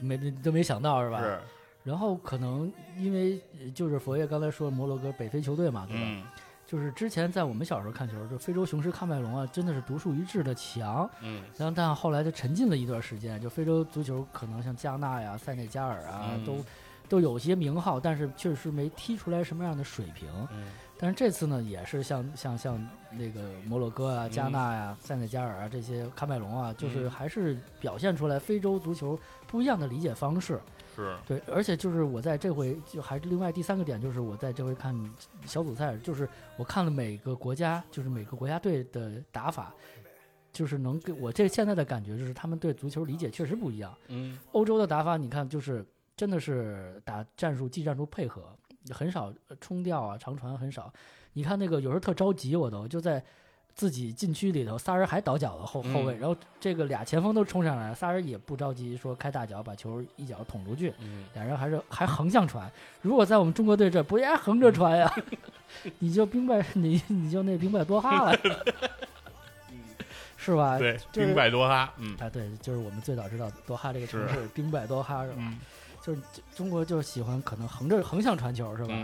[0.00, 1.20] 没都没想到是吧？
[1.20, 1.38] 是。
[1.84, 3.40] 然后可能因为
[3.72, 6.32] 就是佛爷刚才说摩洛哥北非球队嘛，对吧？
[6.68, 11.08] 就是之前在我们小时候看球，就非洲雄狮喀麦隆啊，真的是独树一帜的强。
[11.22, 16.62] 嗯，然后但后来就沉浸了一段时间，就非洲足球可能像加纳呀、塞内加尔啊，都
[17.08, 20.28] 都有些名号，但是确实没踢出来什么样的水平。
[20.52, 20.66] 嗯
[21.00, 30.60] 但是这次呢，也是像像像那个摩洛哥啊、加纳呀、塞内加尔啊这些喀麦隆啊，就是嗯还是表现出来非洲足球不一样的理解方式。
[30.98, 34.92] 是，对，而且就是我在这回就还是另外第三个点，就是我在这回看
[35.46, 39.72] 小组赛，就是我看了每个国家，就是每个国家队的打法，
[40.52, 43.96] 就是能给我这现在的感觉就是他们对足球理解确实不一样。
[44.08, 48.42] 嗯欧洲的打法，你看就是真的是打战术技战术配合，
[48.90, 50.92] 很少呃冲吊啊、长传很少。
[51.32, 53.24] 你看那个有时候特着急，我都就在
[53.78, 62.68] 自己禁区里头，仨人还倒脚了后后卫，嗯然后这个俩前锋都冲上来，仨人也不着急说开大脚把球一脚捅出去，嗯，俩人还是还横向传。
[63.02, 65.14] 如果在我们中国队这不也横着传呀？
[66.00, 68.38] 你就兵败你你就那兵败多哈了，
[70.36, 70.76] 是吧？
[70.76, 75.36] 对，就是兵败多哈，嗯啊，对，就是我们最早知道多哈这个城市，兵败多哈是吧？
[75.38, 75.60] 嗯
[76.00, 76.20] 就是
[76.56, 78.94] 中国就是喜欢可能横着横向传球是吧？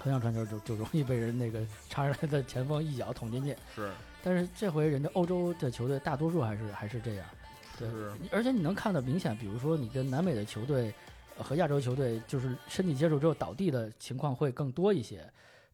[0.00, 3.54] 嗯，横向传球就就容易被人那个 插上来的前锋一脚捅进去。
[3.74, 3.90] 是。
[4.22, 7.26] 但是这回人家欧洲的球队大多数还是还是这样，
[7.78, 7.88] 对，
[8.30, 10.92] 而且你能看到明显，比如说你跟南美的球队
[11.38, 15.24] 呃和亚洲球队，就是身体接触之后倒地的情况会更多一些，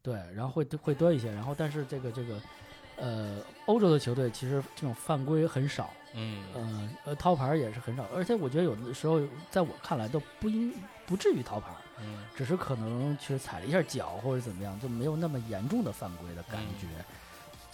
[0.01, 2.41] 对，然后会会多一些，然后但是这个这个
[2.99, 6.45] 呃欧洲的球队其实这种犯规很少，嗯。
[6.55, 10.73] 呃呃掏牌也是很少，而且我觉得有的时候在我看来都不应
[11.05, 16.87] 不至于掏牌儿，嗯只是可能去踩了一下脚或者怎么样，就没有那么严重的犯规的感觉。
[16.99, 17.05] 嗯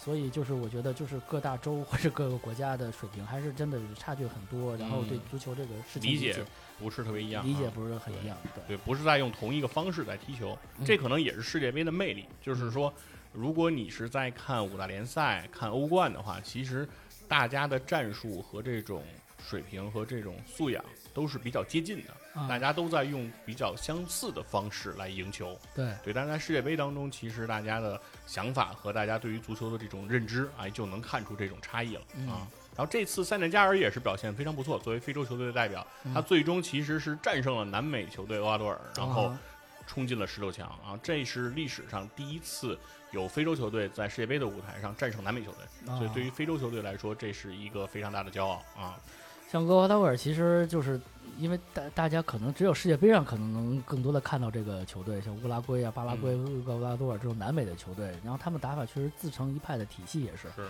[0.03, 6.45] 所以就是我觉得就是各大洲或者各个国家的水平还是真的差距很多，然后对嗯足球这个事情理解解
[6.77, 12.25] 不是特别一样啊，理解不是很一样，对对，不是在用同一个方式在踢球，嗯这可能也是世界杯的魅力。
[12.41, 12.93] 就是说，
[13.31, 16.85] 如果你是在看五大联赛、看欧冠的话，其实
[17.29, 19.01] 大家的战术和这种
[19.41, 20.83] 水平和这种素养
[21.13, 22.17] 都是比较接近的，啊
[22.47, 25.57] 大家都在用比较相似的方式来赢球。
[25.75, 32.47] 对对，但是在世界杯当中，其实大家的想法和大家对于足球的这种认知，哎，就能看出这种差异了、嗯啊。
[32.75, 39.39] 然后这次塞内加尔也是表现非常不错，作为非洲球队的代表，嗯他最终其实是战胜了南美球队厄瓜多尔，然后啊
[39.85, 40.97] 冲进了十六强啊！
[41.03, 42.79] 这是历史上第一次
[43.11, 48.97] 有非洲球队在世界杯的舞台上战胜南美球队，啊所以对于非洲球队来说，这是一个非常大的骄傲啊！
[49.51, 50.99] 像厄瓜多尔，其实就是
[51.39, 56.63] 因为大大家可能只有世界杯上可能能更多的看到这个球队，像乌拉圭啊、巴拉圭、嗯。
[56.65, 60.67] 厄瓜多尔这种南美的球队，然后他们打法确实自成一派的体系也是，是，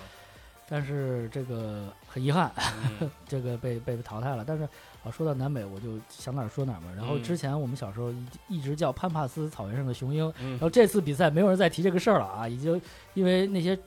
[0.68, 2.52] 但是这个很遗憾，
[3.00, 3.10] 嗯。
[3.28, 4.44] 这个被被淘汰了。
[4.46, 4.64] 但是
[5.04, 6.92] 啊，说到南美，我就想哪儿说哪儿嘛。
[6.96, 7.24] 然后嗯。
[7.24, 10.52] 之前我们小时候一一直叫潘帕斯草原上的雄鹰，嗯。
[10.52, 12.82] 然后这次比赛没有人再提这个事儿了啊，已经
[13.14, 13.78] 因为那些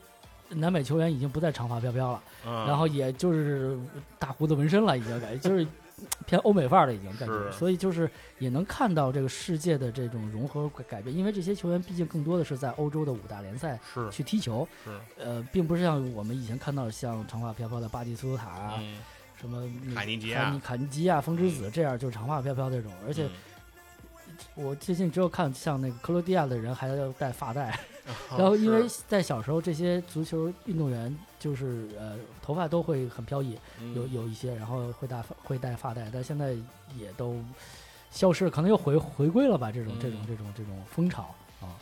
[0.50, 3.76] 南美球员已经不再长发飘飘了，嗯，然后也就是
[4.18, 5.66] 大胡子纹身了，已经感觉就是
[6.27, 7.53] 偏欧美范儿了，已经感觉。
[7.53, 13.79] 所以就是也能看到这个世界的这种融合改变，因为这些球员毕竟更多的是在欧洲的五大联赛
[14.11, 18.75] 去踢球，是，呃，并不是像我们以前看到像长发飘飘的巴蒂斯图塔啊。
[18.79, 18.99] 嗯，
[19.41, 19.62] 什么
[19.95, 23.31] 卡尼吉卡尼亚，卡尼基亚、风之子这样就是长发飘飘这种，而且嗯
[24.55, 33.94] 我最近只有看像那个克罗地亚的人还要戴发带， 嗯然后因为在小时候这些足球运动员就是呃头发都会很飘逸，嗯。
[33.94, 36.55] 有有一些然后会戴会戴发带，但现在
[36.96, 37.42] 也都
[38.11, 40.27] 消失了，可能又回回归了吧这种这种嗯。
[40.27, 41.77] 这种这种风潮啊，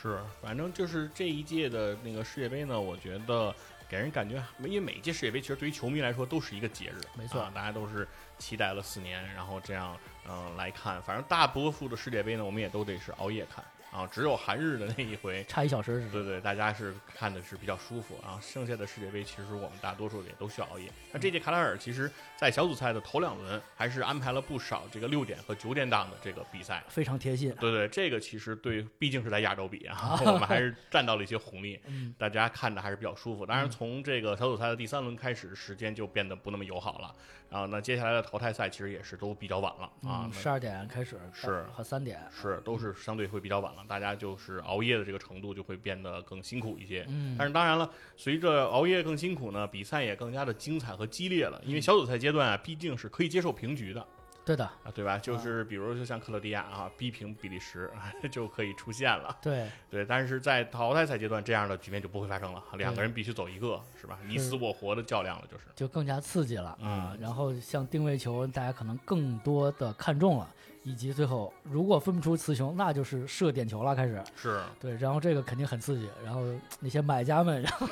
[0.00, 3.54] 是，反正就是这一届的那个世界杯呢，我觉得
[3.88, 8.06] 给人感觉，因为每一届世界杯其实对于球迷来说都是一个节日，没错啊大家都是
[8.38, 9.96] 期待了四年，然后这样
[10.26, 11.02] 嗯、呃来看。
[11.02, 15.44] 反正大多数的世界杯呢，我们也都得是熬夜看啊，只有韩日的那一回。
[15.48, 18.38] 差一小时是对对，大家是看的是比较舒服啊。
[18.40, 20.88] 剩下的世界杯，其实我们大多数也都需要熬夜。
[21.12, 26.82] 那这届卡塔尔其实，在小组赛的头两轮，还是安排了不少这个六点和九点档的这个比赛。
[26.88, 33.44] 非常贴心，对对，这个其实对，毕竟是在亚洲比啊， 我们还是占到了一些红利，嗯大家看着还是比较舒服。
[33.44, 37.14] 当然，从这个小组赛的第三轮开始，时间就变得不那么友好了。
[37.50, 47.04] 然后那接下来的淘汰赛其实也是都比较晚了啊十二点开始是和三点，是都是相对会比较晚了，大家就是熬夜的这个程度就会变得更辛苦一些。
[47.08, 51.60] 嗯，但是当然了，随着熬夜更辛苦呢，比赛也更加的精彩和激烈了。
[51.64, 54.06] 嗯因为小组赛阶段啊，毕竟是可以接受平局的
[54.42, 55.18] 对的，啊，对吧？
[55.18, 57.90] 就是比如就像克罗地亚啊，逼平比利时
[58.32, 59.36] 就可以出现了。
[59.40, 64.18] 对，对，但是在淘汰赛阶段，这样的局面就不会发生了，两个人必须走一个，是吧？
[64.26, 65.64] 你死我活的较量了，就是。
[65.76, 67.18] 就更加刺激了啊嗯。
[67.20, 70.48] 然后像定位球，大家可能更多的看中了，
[70.82, 74.20] 以及最后如果分不出雌雄，那就是射点球了，开始。
[74.34, 76.08] 是，对，然后这个肯定很刺激。
[76.24, 76.40] 然后
[76.80, 77.86] 那些买家们，然后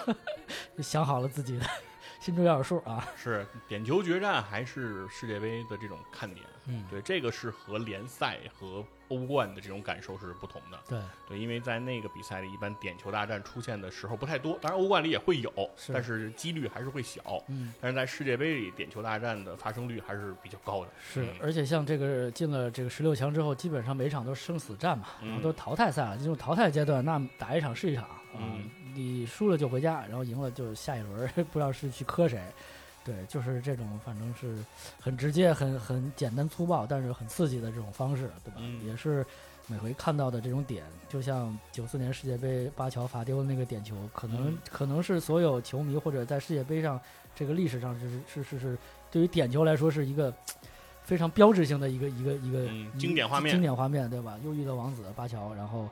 [0.76, 1.66] 就 想好了自己的
[2.20, 3.06] 心中要有数啊。
[3.16, 6.44] 是点球决战还是世界杯的这种看点。
[6.70, 10.78] 嗯，对，这个是和联赛和欧冠的这种感受是不同的。
[10.86, 17.42] 对，对，因为在那个比赛里，一般点球大战出现的时候不太多，当然欧冠里也会有，是但是几率还是会小。
[17.48, 20.90] 嗯，但是在世界杯里，点球大战的发生率还是比较高的。
[21.00, 26.18] 是嗯，而且像这个进了这个十六强之后，基本上每场都是生死战嘛，然后嗯都淘汰赛了。
[26.18, 32.40] 进入淘汰阶段，那打一场是一场啊，嗯你输了就回家，然后赢了就下一轮， 不知道是去磕谁。
[33.04, 34.62] 对，就是这种，反正是
[35.00, 38.56] 很直接、很很简单粗暴，但是很刺激的这种方式，对吧？
[38.58, 39.24] 嗯也是
[39.66, 47.00] 每回看到的这种点，就像九四年世界杯巴乔罚丢的那个点球，可能、嗯可能是所有球迷或者在世界杯上
[47.34, 48.76] 这个历史上是是是是
[49.10, 50.34] 对于点球来说是一个
[51.02, 54.38] 非常标志性的一个一个一个、嗯经典画面经典画面对吧？
[54.44, 55.88] 忧郁的王子巴乔，然后。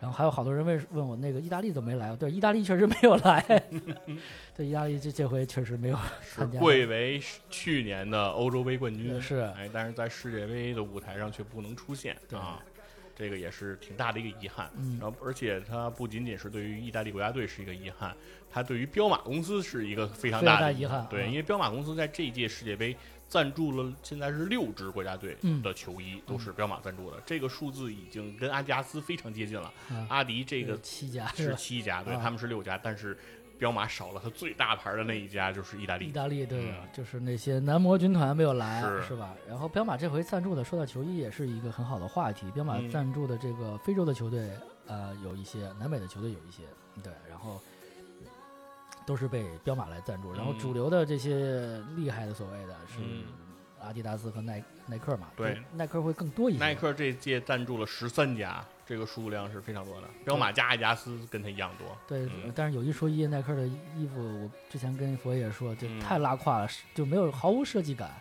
[0.00, 2.16] 然后还有好多人问问我那个意大利怎么没来？
[2.16, 3.62] 对，意大利确实没有来。
[4.56, 6.58] 对，意大利这这回确实没有是参加。
[6.58, 12.58] 贵为去年的欧洲杯冠军，是哎，但是在世界杯的舞台上却不能出现对啊，
[13.14, 14.70] 这个也是挺大的一个遗憾。
[14.76, 18.16] 嗯然后，而且它不仅仅是对于意大利国家队是一个遗憾，
[18.50, 22.96] 它对于彪马公司是一个非常大的大遗憾对，啊因为彪马公司在这一届世界杯
[23.30, 29.72] 赞助了现在是六支国家队嗯的球衣，都是彪马赞助的，这个数字已经跟阿迪达斯非常接近了。
[29.88, 33.16] 啊阿迪这个七家是吧七家，对，啊他们是六家，但是
[33.56, 36.08] 彪马少了它最大牌的那一家，就是意大利。
[36.08, 39.32] 意大利对就是那些男模军团没有来，是是吧？
[39.48, 42.50] 然后彪马这回赞助的，说到球衣也是一个很好的话题。
[42.50, 44.50] 彪马嗯赞助的这个非洲的球队，
[44.88, 46.62] 呃，有一些，南美的球队有一些，
[47.00, 47.62] 对，然后
[49.10, 50.32] 都是被彪马来赞助。
[50.32, 53.24] 然后嗯主流的这些厉害的所谓的是嗯
[53.80, 56.60] 阿迪达斯和耐耐克嘛，对，耐克会更多一些。
[56.60, 60.06] 耐克这届赞助了十三家，这个数量是非常多的。
[60.24, 61.88] 彪马加阿迪达斯跟它一样多。
[62.06, 68.12] 对，嗯但是有一说一，耐克的衣服，我之前跟佛爷说，就嗯太拉胯了，是就没有毫无设计感。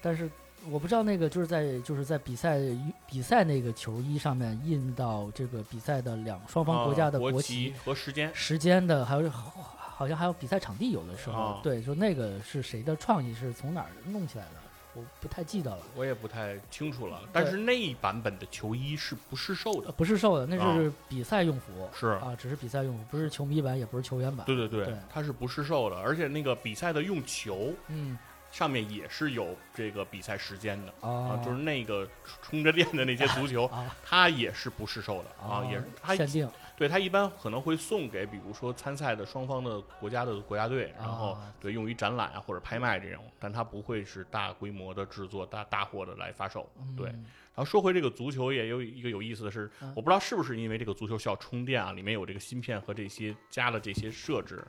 [0.00, 0.30] 但是
[0.70, 2.58] 我不知道那个就是在就是在比赛
[3.06, 9.28] 比赛那个球衣上面印到这个比赛的两双方国家的啊国旗、和时间，时间的，还有
[9.94, 14.50] 好像还有比赛场地，有的时候、啊对，就那个是谁的创意，是从哪儿弄起来的，
[14.94, 15.82] 我不太记得了。
[15.94, 17.20] 我也不太清楚了。
[17.32, 19.88] 但是那一版本的球衣是不是售的？
[19.88, 19.92] 呃，？
[19.92, 20.74] 不是售的，那啊。
[20.74, 21.88] 是比赛用服。
[21.94, 22.08] 是。
[22.08, 24.44] 啊，只是比赛用服，不是球迷版，也不是球员版。
[24.46, 25.96] 对对对对，它是不是售的？
[26.00, 28.18] 而且那个比赛的用球嗯。
[28.50, 30.92] 上面也是有这个比赛时间的。
[31.00, 32.06] 啊啊，就是那个
[32.42, 33.96] 充着电的那些足球， 啊。
[34.04, 36.46] 它也是不是售的啊，也是它限定
[36.82, 46.68] 对他一般可能会送给，比如说参赛的双方的国家的国家队，然后啊对用于展览啊或者拍卖这种，但它不会是大规模的制作、大大货的来发售。
[46.96, 54.64] 对，嗯然后说回这个足球，也有一个有意思的是，嗯我不知道是不是因为这个足球需要充电啊，里面有这个芯片和这些加了这些设置。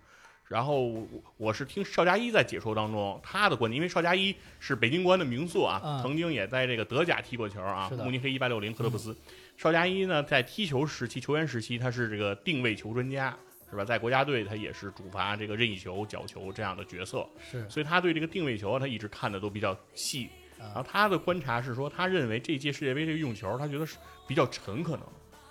[0.48, 9.16] 然后我我是听邵佳一在解说当中他的观点，因为邵佳一是北京国安的名宿啊，嗯曾经也在这个德甲踢过球啊，是的慕尼黑一八六零克特布斯。
[9.58, 13.36] 邵佳一呢，在踢球时期、球员时期，他是这个定位球专家，
[13.70, 13.86] 是吧？
[13.86, 20.30] 在国家队他也是主罚这个任意球、角球这样的角色，是所以他对这个定位球他一直看的都比较细。
[20.60, 24.98] 然后啊他的观察是说，他认为这届世界杯这个用球，他觉得是比较沉，可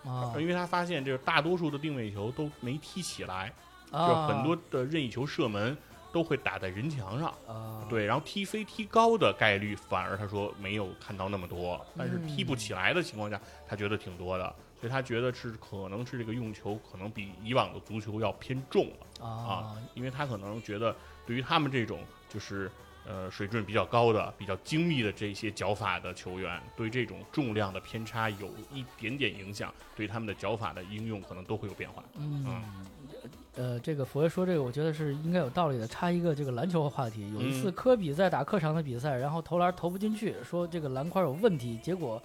[0.04, 3.52] 能，啊因为他发现这个大多数的定位球都没踢起来，
[3.92, 5.76] 就啊很多的任意球射门
[6.12, 7.28] 都会打在人墙上。
[7.46, 14.44] 啊对，然后踢飞踢高的概率反而他说没有看到那么多，但是踢嗯不起来的情况下，他觉得挺多的，
[14.80, 22.00] 所以他觉得是可能是这个用球可能比以往的足球要偏重了啊因为他可能觉得对于他们这种
[22.30, 22.70] 就是
[23.06, 32.02] 呃水准比较高的、比较精密的这些脚法的球员，对这种重量的偏差有一点点影响，对他们的脚法的应用可能都会有变化。
[32.16, 32.62] 嗯啊
[33.56, 35.86] 呃，这个佛爷说这个，我觉得是应该有道理的。
[35.86, 42.22] 插一个这个篮球话题，有一次嗯科比在打客场的比赛，然后投篮投不进去，说这个篮筐有问题，结果。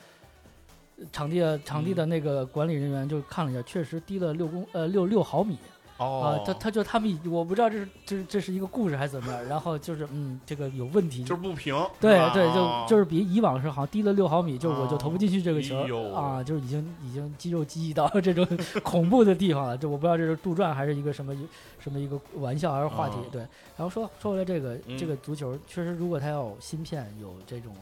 [0.99, 18.47] 呃场地的场地的那个管理人员就看了一下，确实低了六公呃六六毫米啊、哦他他就他们我不知道这是这这是一个故事还是怎么样，然后就是嗯这个有问题，就是不平，对啊对，就就是比以往是好像低了六毫米，就我就哦投不进去这个球、啊，就是已经已经肌肉记忆到这种
[18.83, 19.77] 恐怖的地方了。
[19.77, 21.35] 这我不知道这是杜撰还是一个什么
[21.79, 23.15] 什么一个玩笑还是话题。
[23.17, 23.41] 哦对，
[23.75, 27.73] 然后说说回来这个、嗯这个足球，确实如果它要有芯片有这种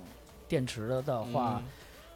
[0.48, 1.64] 电池的的话，嗯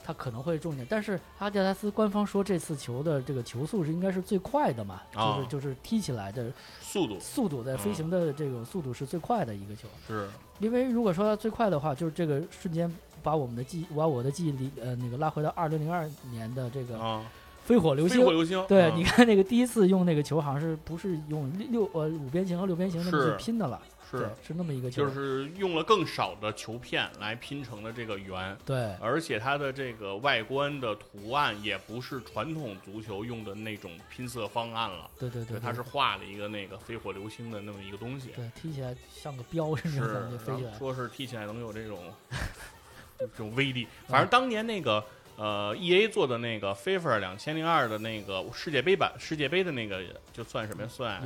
[0.10, 0.88] 它可能会重一点。
[0.90, 9.88] 但是阿迪达斯官方说这次球的这个球速是应该是最快的嘛，哦就是就是踢起来的速度速度在飞嗯行的这个速度是最快的一个球。
[10.08, 12.92] 是因为如果说它最快的话，就是这个瞬间
[13.22, 17.24] 把我们的记把我的记忆里呃那个拉回到二零零二年的这个啊，
[17.64, 18.32] 飞火流星飞火。
[18.32, 23.80] 流星，对，嗯你看那个第一次用那个球，好像是不是用六呃五边形和六边形那么拼的了？
[24.12, 25.04] 对是，是那么一个球。
[25.04, 40.74] 就是用了更少的球片来拼成的这个圆，对而且它的这个外观的图案也不是传统足球用的那种拼色方案了，对对对，它是画了一个那个飞火流星的那么一个东西，对踢起来像个镖似是的，就飞起来。
[40.78, 42.00] 说是踢起来能有这种
[43.20, 43.88] 这种威力。
[44.08, 45.04] 反正当年那个
[45.36, 50.04] 呃，E A 做的那个 FIFA 两千零二的那个世界杯版世界杯的那个，
[50.34, 50.90] 就算什么呀？
[50.90, 51.22] 算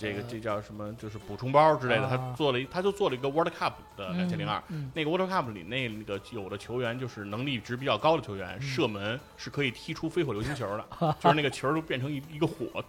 [0.00, 0.92] 这个这叫什么？
[0.94, 2.02] 就是补充包之类的。
[2.02, 4.62] 啊他做了一，他就做了一个 World Cup 的两千零二。
[4.68, 10.84] 嗯，那个 World Cup 里那那个有的球员就是能力值比较高的球嗯员，射门是可以踢出飞火流星球的，
[11.20, 12.82] 就是那个球都变成一一个火，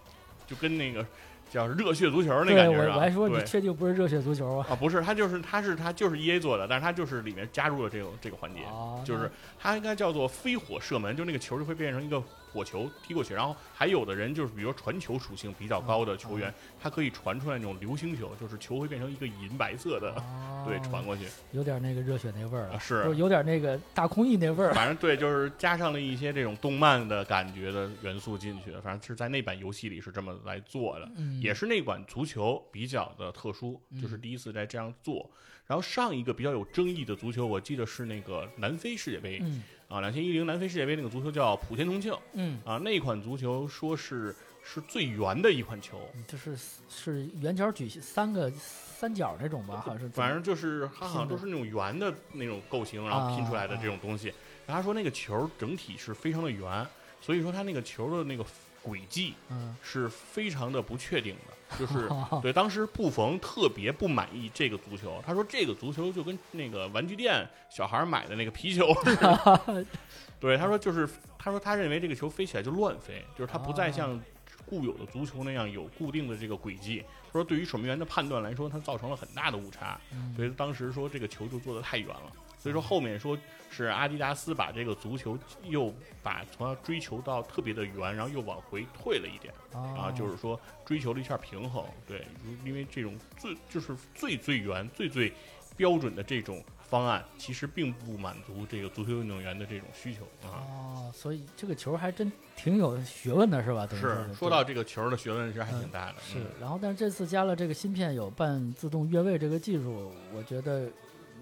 [0.46, 1.04] 就跟那个
[1.50, 2.88] 叫热血足球那感觉啊。
[2.88, 4.66] 我我还说你对确定不是热血足球啊？
[4.70, 21.26] 啊，不是，他就是他是他就是 E A 做的，但是他就是里面加入了这个这个环节，啊，就是它应该叫做飞火射门，就那个球就会变成一个火球踢过去，然后还有的人就是比如说传球属性比较高的球员，他可以传出来那种流星球，就是球会变成一个银白色的，那 对，传过去。
[21.52, 24.74] 有点那个热血那味儿了，啊是有有点那个大空翼那味儿。
[24.74, 31.08] 反正对，就是加上了一些这种动漫的感觉的元素进去，反正是在那版游戏里是这么来做的。
[31.16, 35.30] 嗯，也是那款足球比较的特殊，就是第一次在这样做。
[35.72, 45.98] 然后上一个比较有争议的足球，我记得是那个南非世界杯、嗯啊，两千一零南非世界杯那个足球叫普天同庆嗯，啊，那款足球说是是最圆的一款球，
[46.28, 46.54] 就是
[46.90, 50.10] 是圆角矩形三个三角那种吧，好像是。
[50.10, 54.26] 反正就是它好像都是那种圆的那种构型，然后拼出来的这种东西。
[54.66, 56.86] 然后他说那个球整体是非常的圆，
[57.18, 58.44] 所以说它那个球的那个
[58.82, 62.08] 轨迹嗯，是非常的不确定的，就是
[62.40, 69.86] 对当时布冯特别不满意这个足球，他说这个足球就跟那个玩具店小孩买的那个皮球似的。
[70.40, 71.08] 对，他说就是
[71.38, 74.20] 他说他认为这个球飞起来就乱飞，就是它不再像
[74.66, 77.04] 固有的足球那样有固定的这个轨迹。
[77.26, 82.32] 他说对于守门员的判断来说，它造成了很大的误差，嗯所以当时说这个球就做的太远了。
[82.58, 83.36] 所以说后面说
[83.72, 85.92] 是阿迪达斯把这个足球又
[86.22, 89.52] 把从要追求到特别的圆，然后又往回退了一点。
[89.72, 92.26] 啊，啊，就是说追求了一下平衡，对，
[92.64, 95.32] 因为这种最就是最最圆、最最
[95.76, 100.60] 标准的这种方案，其实并不满足这个足球运动员的这种需求啊。
[100.68, 103.88] 哦，所以这个球还真挺有学问的，是吧？
[103.90, 106.16] 是是说到这个球的学问，其实还挺大的。
[106.20, 110.90] 是嗯，然后但是这次加了这个芯片有半自动越位这个技术，我觉得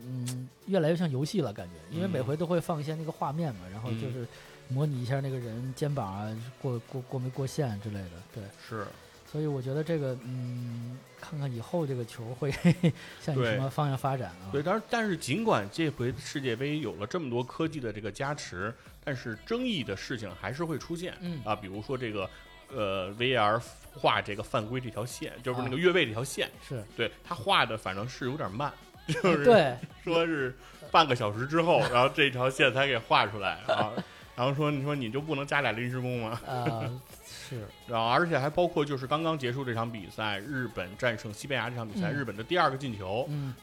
[0.05, 4.27] 嗯越来越像游戏了，感觉，因为嗯每回都会放一些那个画面嘛，然后就是
[4.69, 8.87] 模拟一下那个人肩膀啊过过过没过线之类的，对，是。
[9.31, 12.51] 所以我觉得这个嗯，看看以后这个球会
[13.23, 13.45] 向对。
[13.55, 14.51] 什么方向发展啊？
[14.51, 18.75] 对，但是，但是尽管这回世界杯有了这么多科技的这个加持，
[19.05, 21.15] 但是争议的事情还是会出现。
[21.21, 21.41] 嗯。
[21.45, 22.29] 啊，比如说这个
[22.75, 23.63] 呃 VAR
[23.95, 28.73] 画这个犯规这条线，就是那啊个越位这条线，是，对他画的反正是有点慢，
[29.13, 30.55] 就是对， 说是
[30.91, 33.93] 半个小时之后，然后这条线才给画出来啊。
[34.37, 36.41] 然后说，你说你就不能加俩临时工吗？
[36.47, 43.55] 呃，是， 然后而且还包括就是刚刚结束这场比赛，日本战胜西班牙这场比赛，嗯日本的第二个进球，嗯，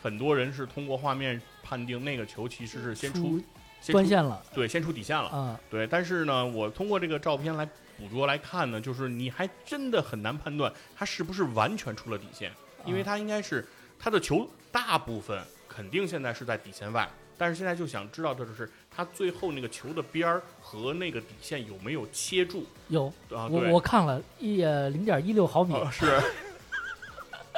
[0.00, 3.44] 很多人是通过画面判定那个球其实是先出出
[3.80, 5.30] 先出关线了对先出底线了。
[5.34, 7.66] 嗯，对，但是呢，我通过这个照片来
[7.98, 12.52] 捕捉来看呢，就是你还真的很难判断他是不是完全出了底线，
[12.84, 13.66] 因为啊他应该是
[13.98, 22.64] 他的球大部分肯定现在是在底线外，但是现在就想知道的就是他最后那个球的边儿和那个底线有没有切住。
[22.88, 23.46] 有啊？
[23.48, 26.06] 我对，我看了一呃零点一六毫米，啊是。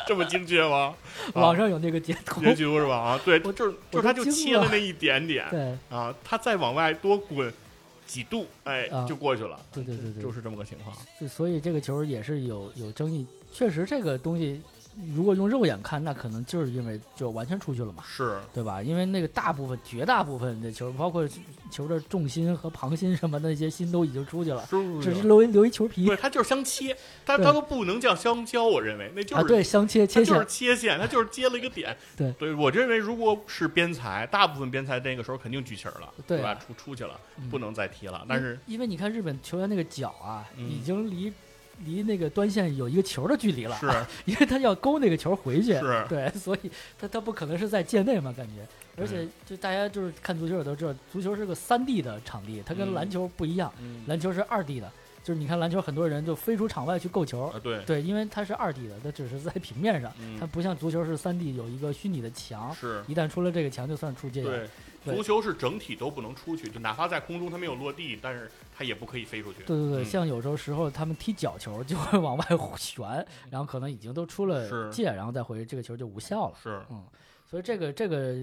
[0.04, 0.94] 这么精确吗？
[1.32, 1.42] 啊。
[1.42, 2.96] 网上有那个截图，截图是吧？
[2.96, 5.46] 啊，对，就是就是他就切了那一点点。
[5.50, 5.78] 对。
[5.96, 7.52] 啊，他再往外多滚
[8.04, 9.06] 几度，哎，啊。
[9.06, 9.60] 就过去了。
[9.72, 10.96] 对对对对，就是这么个情况。
[11.28, 14.60] 所以这个球也是有有争议，确实这个东西
[15.14, 18.82] 如果用肉眼看，那可能就是因为就完全出去了嘛，是，对吧？
[18.82, 21.26] 因为那个大部分绝大部分的球，包括
[21.70, 24.66] 球的重心和旁心什么的那些心都已经出去了，
[25.00, 31.96] 只是留一留一球皮不是，它就是相切，它对它都不能叫相交，我认为那就啊，是对，相切切线就是线，切线，它就是接了一个点。
[32.16, 36.54] 对对，我认为如果是边裁，大部分边裁那个时候肯定举旗儿了，对吧？
[36.56, 38.24] 出出去了，嗯不能再踢了。
[38.28, 41.32] 但是因为你看日本球员那个脚啊，嗯已经离
[41.84, 43.86] 离那个端线有一个球的距离了，是。
[44.24, 46.06] 因为他要勾那个球回去，是。
[46.08, 48.62] 对，所以他他不可能是在界内嘛，感觉。
[48.96, 49.08] 而嗯。
[49.08, 52.94] 且就大家就是看足球也都知道，足球是个三 D 的场地，它跟嗯。
[52.94, 54.02] 篮球不一样，嗯。
[54.06, 54.90] 篮球是二 D 的，
[55.22, 64.42] 就是你看篮球，很多人就飞出场外去够球，啊，对，对，因为它是二 D 的，它只是在平面上，它嗯，不像足球是三 D 有一个虚拟的墙，是，一旦出了这个墙就算出界。
[64.42, 64.68] 对，
[65.04, 65.14] 对。
[65.14, 69.62] 足球是整体都不能出去，就哪怕在空中它没有落地，但是它也不可以飞出去。
[69.64, 70.04] 对对对，嗯。
[70.04, 72.44] 像有时候时候他们踢角球就会往外
[72.76, 76.54] 旋，然后可能已经都出了界，然后再回，这个球就无效了。
[76.62, 77.02] 是，嗯，
[77.48, 78.38] 所以这个这个，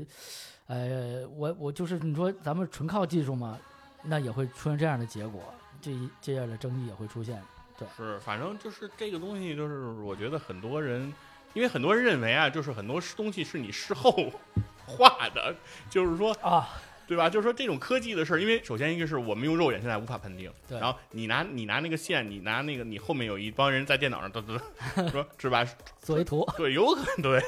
[0.67, 3.57] 呃，我我就是你说咱们纯靠技术嘛，
[4.03, 5.41] 那也会出现这样的结果，
[5.82, 7.41] 这一这样的争议也会出现。
[7.77, 11.13] 对是，反正就是这个东西，就是我觉得很多人，
[11.53, 14.11] 因为很多人认为啊，就是很多东西是你事后
[14.86, 15.55] 画的，
[15.89, 16.67] 就是说，啊，
[17.07, 17.30] 对吧？
[17.30, 24.59] 就是说这种科技的事儿，因为首先一个是我们用肉眼现在无法判定，对然后你拿你拿那个线，你拿那个你后面有一帮人在电脑上嘚嘚
[24.95, 25.65] 嘚 说是吧？
[26.01, 27.41] 做一图，对，有可能对。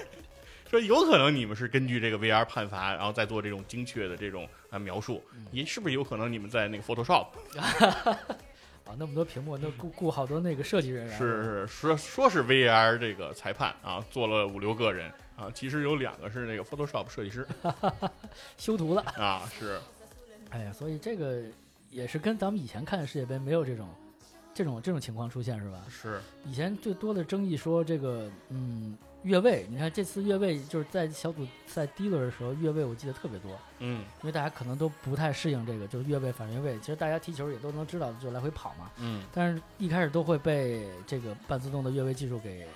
[0.71, 7.27] 说有可能你们是根据这个 VR 判罚，然后再做这种精确的这种啊描述，嗯也是不是有可能你们在那个 Photoshop
[8.87, 11.17] 啊，那么多屏幕，那雇雇好多那个设计人员。
[11.17, 17.45] 是是说说是 VR 这个裁判啊，做了五六个人啊，其实有两个是那个 Photoshop 设计师
[18.57, 19.01] 修图的。
[19.21, 19.77] 啊，是
[20.51, 21.41] 哎呀，所以这个
[21.89, 23.89] 也是跟咱们以前看世界杯没有这种
[24.53, 25.83] 这种这种情况出现是吧？
[25.89, 29.65] 是以前最多的争议说这个，嗯，越位。
[29.69, 36.79] 你看这次越位就是在小组赛第一轮的时候，越位我记得特别多，嗯因为大家可能都不太适应这个，就是越位反越位。
[36.79, 38.91] 其实大家踢球也都能知道，就来回跑嘛。
[38.97, 42.67] 嗯但是一开始都会被这个半自动的越位技术给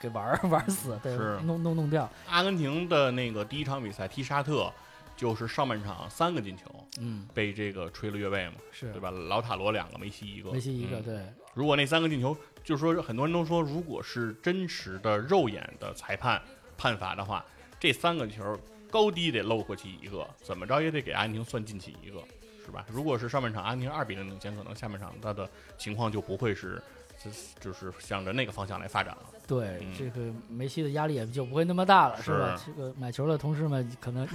[0.00, 2.08] 给玩儿玩死，对，弄弄弄掉。
[2.28, 4.70] 阿根廷的那个第一场比赛踢沙特，
[5.16, 6.64] 就是上半场三个进球
[6.98, 9.10] 嗯，被这个吹了越位嘛，是对吧？
[9.10, 11.20] 老塔罗两个，梅西一个，梅西一个，嗯对，
[11.54, 16.40] 如果那三个进球，就是说很多人都说，如果是真实的肉眼的裁判
[16.76, 17.44] 判罚的话，
[17.80, 18.58] 这三个球
[18.90, 22.20] 高低得漏过去一个，怎么着也得给阿根廷算进去一个，
[22.64, 22.84] 是吧？
[22.88, 25.48] 如果是上半场阿根廷二比零领先，可能下半场他的
[25.78, 26.82] 情况就不会是，
[27.22, 29.22] 就是就是向着那个方向来发展了。
[29.46, 32.58] 对，嗯这个梅西的压力也就不会那么大了，是吧？
[32.64, 34.26] 这个买球的同事们可能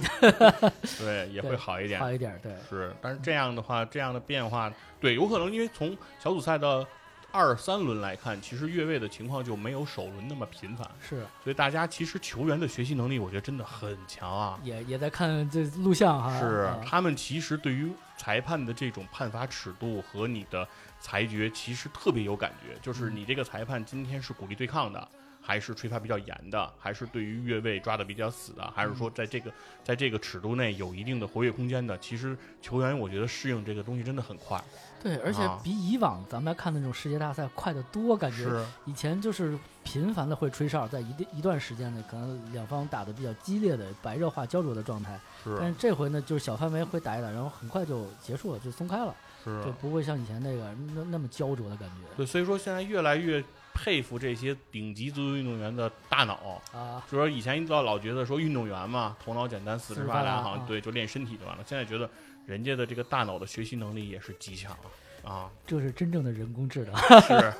[0.98, 1.98] 对，也会好一点。
[1.98, 6.86] 好一点，对，是，但是这样的话，这样的变化，对，有可能因为从小组赛的
[7.32, 10.88] 二三轮来看，其实越位的情况就没有首轮那么频繁。
[11.00, 14.58] 是所以大家其实球员的学习能力，我觉得真的很强啊。
[14.62, 20.66] 也也在看这录像哈，是啊他们其实对于裁判的这种判罚尺度和你的
[20.98, 22.76] 裁决，其实特别有感觉。
[22.82, 25.08] 就是你这个裁判今天是鼓励对抗的，
[25.40, 29.52] 还是吹罚比较严的，还是对于越位抓的比较死的，还是说在这个
[29.82, 31.96] 在这个尺度内有一定的活跃空间的？
[31.98, 34.62] 其实球员我觉得适应这个东西真的很快。
[35.02, 45.18] 对，而且啊比以往咱们来看的那种世界大赛快得多，感觉是以前就是频繁的会吹哨，在一定一段时间内，可能两方打的比较激烈的白热化焦灼的状态，
[45.58, 53.42] 但是是这回呢，就是小范围会打一打，然后很快就结束了，就松开了，是就不会像以前那个那那么焦灼的感觉对，所以说现在越来越
[53.72, 56.60] 佩服这些顶级足球运动员的大脑。
[56.74, 57.02] 啊。
[57.10, 61.64] 就说以前老老觉得说运动员嘛，头脑简单，四肢发达，好像对，就练身体就完了。
[61.66, 62.08] 现在觉得
[62.50, 64.76] 人家的这个大脑的学习能力也是极强
[65.22, 67.54] 啊，这是真正的人工智能，是，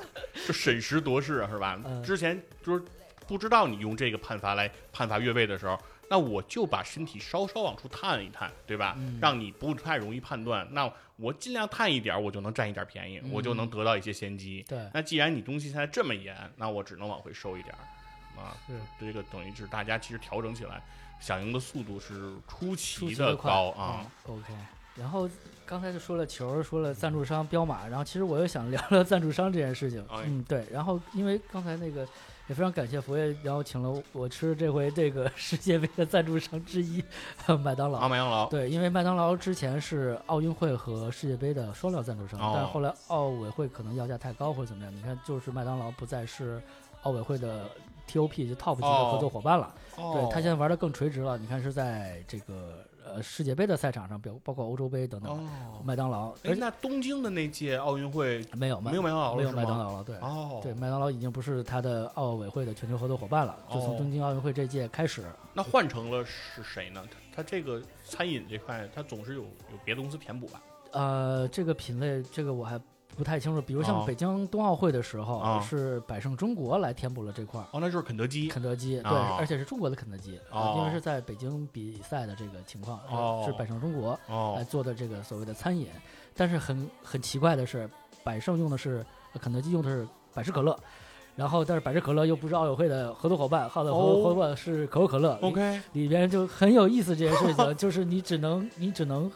[0.45, 1.79] 就审时度势是吧？
[1.85, 2.83] 嗯之前就是
[3.25, 5.79] 不知道你用这个判罚来判罚越位的时候，
[6.09, 8.95] 那我就把身体稍稍往出探一探，对吧？
[8.97, 10.67] 嗯让你不太容易判断。
[10.71, 14.65] 那我尽量探一点，我就能占一点便宜，我就能得到一些先机。
[14.67, 20.81] 对，那既然你东西现在这么严，那我只能往回收一点儿，啊，是这个等于是大家其实调整起来，
[21.19, 24.03] 响应的速度是出出奇奇的高啊。
[24.27, 24.53] 嗯 OK，
[24.95, 25.29] 然后
[25.65, 30.01] 刚才就说了球，说了赞助商彪马，然后其实我又想聊聊赞助商这件事情。
[30.09, 30.65] 哎嗯，对。
[30.71, 32.05] 然后因为刚才那个
[32.47, 37.01] 也非常感谢佛爷，然后请了我吃这回这个 世界杯的赞助商之一
[37.63, 37.99] 麦当劳。
[37.99, 46.61] 啊，麦当劳，对，因为麦当劳之前是奥运会和世界杯的双料赞助商，哦但后来奥委会可能要价太高或者怎么样，你看就是麦当劳不再是
[47.03, 47.69] 奥委会的
[48.09, 49.73] TOP 就 TOP 级的合作伙伴了。
[49.95, 52.83] 哦对他现在玩的更垂直了，你看是在这个
[53.13, 60.15] 呃世界杯的赛场上，包包括欧洲杯等等，哦，麦当劳，哎那东京的那届奥运会没有麦没有麦当劳了没有麦当劳了，对。
[60.17, 63.57] 哦，对，麦当劳已经不是他的奥委会的全球合作伙伴了。
[63.69, 67.03] 就从哦东京奥运会这届开始，那换成了是谁呢？
[67.33, 70.61] 他他这个餐饮这块，他总是有有别的公司填补吧？
[70.91, 72.79] 呃，这个品类这个我还
[73.17, 73.61] 不太清楚。
[73.61, 77.67] 比如像哦北京冬奥会的时候，哦是百胜中国来填补了这块儿。
[77.71, 78.47] 哦，那就是肯德基。
[78.47, 80.39] 肯德基对，哦而且是中国的肯德基，
[80.75, 82.99] 因为是在北京比赛的这个情况，
[83.45, 85.87] 是百胜中国来哦做的这个所谓的餐饮。
[86.33, 87.89] 但是很很奇怪的是，
[88.23, 90.77] 百胜用的是呃肯德基用的是百事可乐，
[91.41, 95.35] 然后但是百事可乐又不是奥委会的合作伙伴，好的合哦作伙伴是可口可乐。
[95.41, 99.31] OK，里边就很有意思这件事情，就是你只能 你只能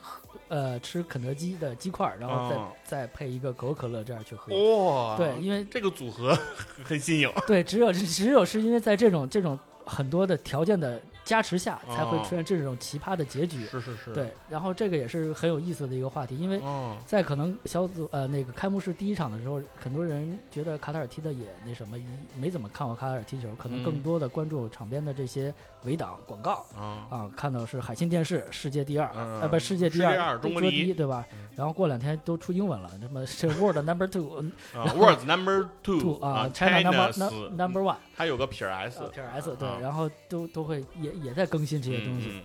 [0.47, 4.53] 呃吃肯德基的鸡块，然后再、哦再配一个可口可乐这样去喝。
[4.53, 6.37] 哇，对，因为这个组合
[6.83, 7.31] 很新颖。
[7.47, 13.65] 对只有只有是因为在这种这种很多的条件的加持下，才会哦出现这种奇葩的结局。
[13.65, 21.97] 是是是，对，然后这个也是很有意思的一个话题，因为哦，在可能小组呃那个开幕式第一场的时候，很多人觉得卡塔尔踢的也那什么，
[22.39, 24.03] 没怎么看过卡塔尔踢球，可能更嗯。
[24.03, 25.51] 多的关注场边的这些
[25.85, 26.65] 围挡广告。
[26.75, 31.47] 啊，啊，看到是海信电视世界第二，嗯呃不世界第二，中国第一对吧嗯？
[31.55, 39.55] 然后过两天都出英文了，什么是 World Number Two 啊，World Number Two 啊，China Number Number One 它有个撇 S，啊 P R S
[39.57, 42.29] 对啊，然后都都会也也在更新这些东西。
[42.33, 42.41] 嗯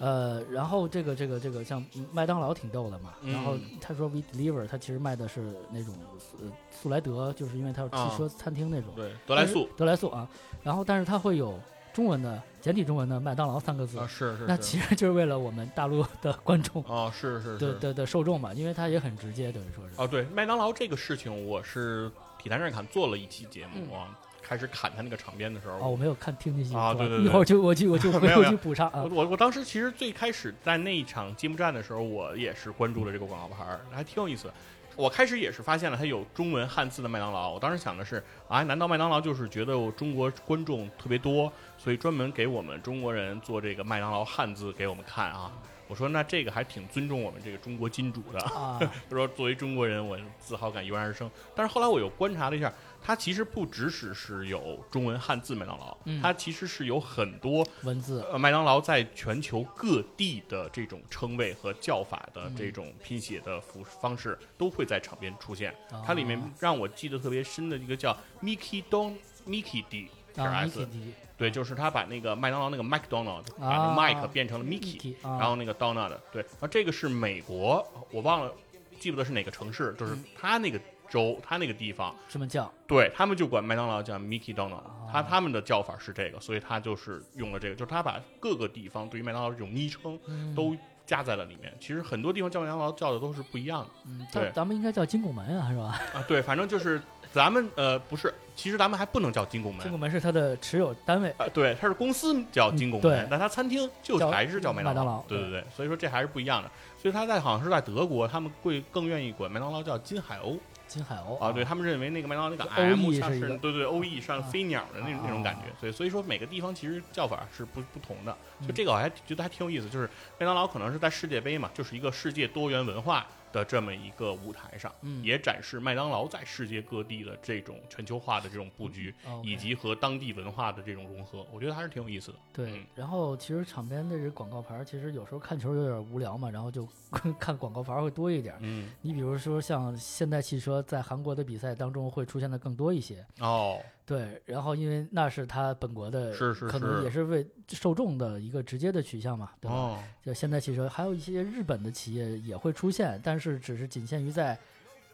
[0.00, 5.94] 呃，然后这个这个这个像麦当劳挺逗的嘛，然后嗯他说 We Deliver，他其实卖的是那种
[6.42, 8.90] 呃速来德，就是因为他有啊汽车餐厅那种。
[8.96, 10.28] 对，德莱素德莱素啊，
[10.64, 11.58] 然后但是它会有
[11.94, 14.44] 中文的简体中文的麦当劳三个字，啊，是是，是。
[14.46, 19.94] 那其实就是为了我们大陆的观众 哦，是是是，的的的受众嘛，因为它也很直接，等于说是。
[19.96, 23.96] 哦，对，麦当劳这个事情，我是体坛战侃做了一期节目
[24.42, 27.26] 开始砍他那个场边的时候，哦，我没有看听那些啊对对对。
[27.26, 29.02] 一会儿就我就我就 回去补上啊。
[29.04, 29.08] 我。
[29.08, 34.54] 我我当时其实最开始在那一场揭幕战的时候，我也是关注了这个广告牌儿，还挺有意思的。
[34.96, 45.50] 我开始也是发现了它有中文汉字的麦当劳，我当时想的是啊，难道麦当劳就是觉得我中国观众特别多，所以专门给我们中国人做这个麦当劳汉字给我们看啊？
[45.86, 48.40] 我说那这个还挺尊重我们这个中国金主的。
[48.40, 48.78] 啊，
[49.10, 51.30] 他说作为中国人，我自豪感油然而生。
[51.54, 52.72] 但是后来我又观察了一下，
[53.06, 65.74] 它其实不只是是有中文汉字麦当劳，嗯它其实是有很多文字呃麦当劳在全球各地的这种称谓和叫法的这种拼写的服方式都会在场边出现。
[66.06, 69.14] 它里面啊让我记得特别深的一个叫 Mickey Don
[69.46, 75.14] Mickey D 点 D 对，就是他把那个麦当劳那个 McDonald 把那啊 Mike 变成了 Mickey。
[75.20, 78.54] 啊，然后那个 Donut，对，然后这个是美国，我忘了
[79.00, 90.76] 记不得是哪个城市，就是嗯他那个州，他那个地方，这么叫对他们就管麦当劳叫 Mickey Donut，他啊他们的叫法是这个，所以他就是用了这个，就是他把各个地方对于麦当劳这种昵称嗯都
[91.06, 91.72] 加在了里面。
[91.78, 96.00] 其实很多地方叫麦当劳叫的都是不一样的嗯，对咱咱们应该叫金拱门啊，是吧？
[96.14, 97.00] 啊，对，反正就是
[97.32, 99.82] 咱们呃不是，其实咱们还不能叫金拱门。
[99.82, 101.30] 金拱门是它的持有单位。
[101.36, 106.70] 啊，对，它是公司叫金拱门，但它餐厅就还是叫麦当麦当劳对对对，所以说这还是不一样的。
[106.96, 114.42] 所以他在好像是在德国，他们会更愿意管麦当劳叫金海鸥金海鸥啊，对他们认为那个麦当劳那个就 M OE 像是对对 O E 像啊。
[114.42, 118.32] 飞鸟的那种那种感觉啊，所以所以说每个地方其实叫法是不不同的。
[118.60, 118.74] 就嗯。
[118.74, 120.08] 这个我还觉得还挺有意思，就是
[120.38, 132.38] 麦当劳可能是在世界杯嘛，就是一个世界多元文化的这么一个舞台上，嗯也展示麦当劳在世界各地的这种全球化的这种布局，哦以及和当地文化的这种融合，我觉得还是挺有意思的。
[132.52, 136.88] 对嗯，然后其实场边的这广告牌，其实有时候看球有点无聊嘛，然后就
[137.38, 138.56] 看广告牌会多一点。
[138.58, 149.74] 嗯，你比如说像现代汽车在韩国的比赛当中会出现的更多一些，哦，对，然后因为那是他本国的，是是可能也是为受众的一个直接的取向嘛，对吧？
[149.74, 154.58] 哦，就现代汽车，还有一些日本的企业也会出现，但是只是仅限于在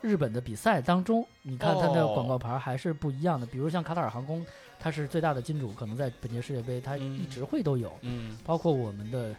[0.00, 1.24] 日本的比赛当中。
[1.42, 4.44] 你看它的哦广告牌还是不一样的，比如像卡塔尔航空，
[4.80, 9.32] 它是最大的金主，可能在本届世界杯它嗯一直会都有，嗯，包括我们的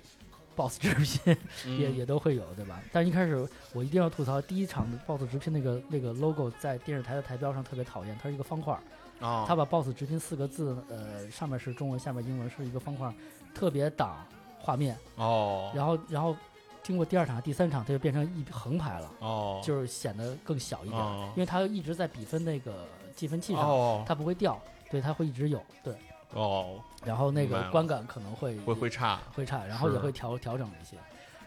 [0.56, 1.38] BOSS 直聘
[1.78, 2.82] 也嗯也都会有，对吧？
[2.94, 8.80] 但一开始我一定要吐槽，第一场的 BOSS 直聘那个那个 logo 在电视台的台标上特别讨厌，它是一个方块儿。
[9.22, 13.14] 哦，他把 “boss 直拼”四个字，呃，上面是中文，下面英文是一个方块，
[13.54, 14.26] 特别挡
[14.60, 14.98] 画面。
[15.16, 16.36] 哦，然后，然后
[16.84, 24.60] 经过第二场、第三场，它就变成一横排了，哦，就是显得更小一点，哦因为它一直在比分那个计分器上，哦它不会掉，
[24.90, 25.96] 对，它会一直有，对。
[26.34, 30.96] 哦，然后那个观感可能会会会差，会差，然后也会调调整一些。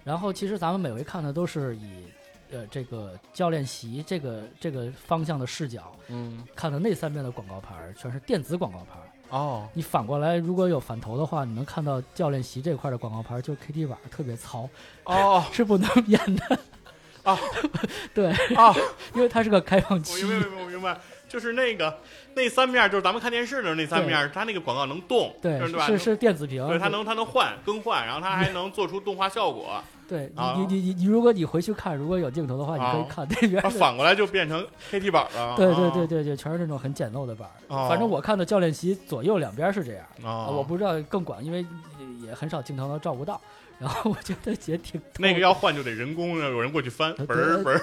[0.04, 2.04] 然后其实咱们每回看的都是以
[2.54, 8.98] 呃这个教练席这个这个方向的视角嗯，看的那三面的广告牌全是电子广告牌。
[9.30, 14.68] 哦，你反过来，如果有反头的话，你能看到教练席这块的广告牌，就是 KT 板特别糙，
[15.04, 16.58] 哦， 是不能变的
[17.24, 17.36] 啊。
[18.14, 18.72] 对，啊，
[19.14, 20.40] 因为它是个开放我器明。
[20.40, 20.96] 白，我明白，
[21.28, 21.98] 就是那个
[22.34, 25.86] 那三面，就是咱们看电视的那三面，它那个广告能动，对，对吧？
[25.86, 26.64] 是是电子屏。
[26.68, 33.70] 对，它能它能换更换，然后它还能做出动画效果，对啊你你你你，如果你回去看，如果有镜头的话，你可以啊看那边。
[33.70, 35.54] 反过来就变成黑地板了。
[35.56, 41.64] 对对啊对，对对，全是那种很简陋的板反正我看的教练席左右两边是这样，啊，啊我不知道更广，因为
[42.22, 43.40] 也很少镜头能照顾到。
[43.76, 47.80] 然后我觉得也挺那个要换就得人工，有人过去翻，呃嘣嘣儿，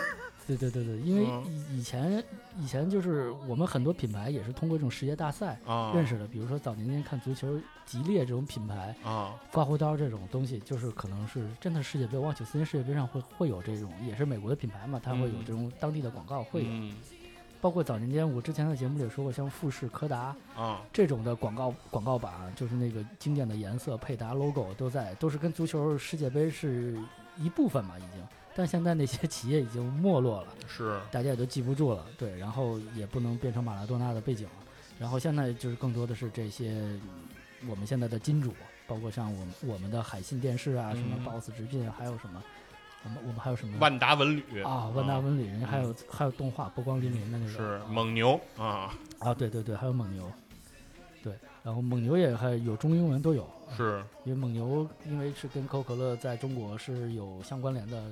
[0.55, 1.43] 对对对对，因为嗯。
[1.69, 2.23] 以以前
[2.59, 15.45] 以前就是我们很多品牌也是通过这种世界大赛啊，认识的，比如说早年间看足球，吉列这种品牌，啊，刮胡刀这种东西，就是可能是真的世界杯，我忘九四年世界杯上会会有这种，也是美国的品牌嘛，它会有嗯。
[15.45, 16.93] 这种当地的广告会有，嗯。
[17.61, 26.97] 包括早年间我之前在节目里说过，像富士、柯达啊，这种的广告广告板，就是那个经典的颜色、配搭 logo 都在，都是跟足球世界杯是
[27.37, 28.27] 一部分嘛，已经。
[28.55, 34.53] 但现在那些企业已经没落了， 是大家也都记不住了，对，然后也不能变成马拉多纳的背景了。
[34.99, 37.01] 然后现在就是更多的是这些嗯
[37.69, 38.53] 我们现在的金主，
[38.87, 41.23] 包括像我们我们的海信电视啊，什么嗯。
[41.25, 42.43] BOSS 直聘啊，还有什么，
[43.03, 50.31] 我们我们还有什么万达文旅啊，万达文旅，人家还有还有动画波光粼粼的那个，是啊蒙牛啊，啊，对对对，还有蒙牛，
[51.23, 51.33] 对，
[51.63, 54.03] 然后蒙牛也还有中英文都有，是。
[54.23, 58.03] 因为蒙牛因为是跟可口可乐在中国是有相关联的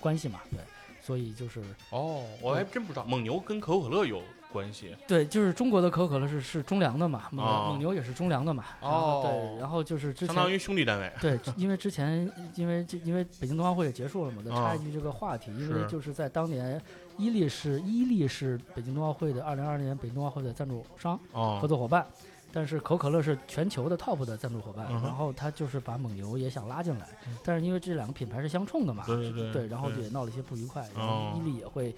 [0.00, 0.58] 关系嘛，对，
[1.00, 4.20] 所以就是哦，我还真不知道蒙牛跟可口可乐有
[4.52, 16.80] 关系对，就是中国的可口可乐是是中粮的嘛，蒙、哦蒙牛也是中粮的嘛，哦对，然后就是相当于兄弟单位对，因为之前因为这因为北京冬奥会也结束了嘛，再插啊一句这个话题，因为就是在当年
[17.16, 22.04] 伊利是伊利是北京冬奥会的二零二零年北京冬奥会的赞助商合哦作伙伴，
[22.52, 27.06] 但是可口可乐是全球的 top 的赞助伙伴，嗯然后他就是把蒙牛也想拉进来，
[27.44, 31.94] 但是因为这两个品牌是相冲的嘛，对对对然后也闹了一些不愉快，然哦后伊利也会。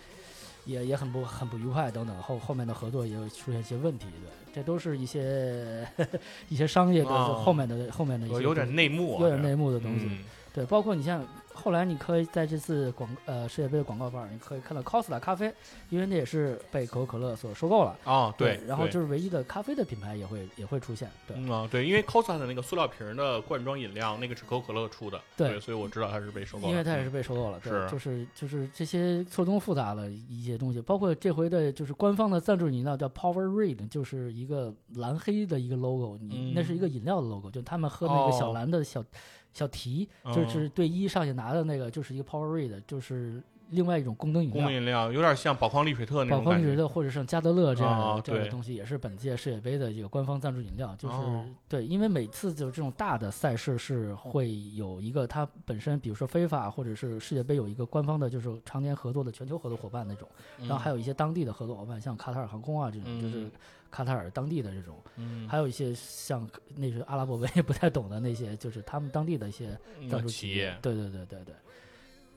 [0.65, 4.07] 也也很不很不愉快等等，后后面的合作也有出现一些问题，
[4.53, 5.85] 对，这都是一些
[6.49, 7.43] 一些商业的哦。
[7.45, 10.19] 后面的、后面的一些有点内幕啊，有点内幕的东西，嗯。
[10.55, 15.53] 对，包括你像后来你可以在这次广呃世界杯的广告板儿，你可以看到 Costa 咖啡，
[15.91, 25.61] 因为那也是被可口可乐所收购了，啊，对，然后就是唯一的咖啡的品牌也会也会出现，对，嗯啊，对，因为 Costa 的那个塑料瓶儿的罐装饮料，那个是可口可乐出的，对。
[25.61, 27.89] 所以我知道它是被收购了，因为它也是嗯被收购了，对，是。
[27.91, 36.53] 就是就是这些错综复杂的一些东西，包括这回的就是官方的赞助饮料叫 Power Red，就是一个蓝黑的一个 logo，你、嗯。
[36.55, 39.05] 那是一个饮料的 logo，就他们喝那个小哦蓝的小、
[39.53, 44.73] 小提，哦就是对一上去拿的那个，就是一个 Power Red，就是另外一种功能饮料功能。
[44.73, 50.95] 饮料有点像宝矿力水特那宝种感觉，矿力水特或者像加德乐这样的、哦这样的东西，也是本届世界杯的这个官方赞助饮料。
[50.97, 60.29] 就是、哦对，因为每次就是这种大的赛事是会有一个它本身，比如说非法或者是世界杯有一个官方的，就是常年合作的全球合作伙伴那种，
[60.59, 63.51] 然后还有一些当地的合作伙伴，像卡塔尔航空啊这种，就是嗯
[63.93, 69.79] 卡塔尔当地的这种，嗯，还有一些像那些阿拉伯文也不太懂的那些，就是他们当地的一些
[70.11, 71.55] 赞助企业对对对对对，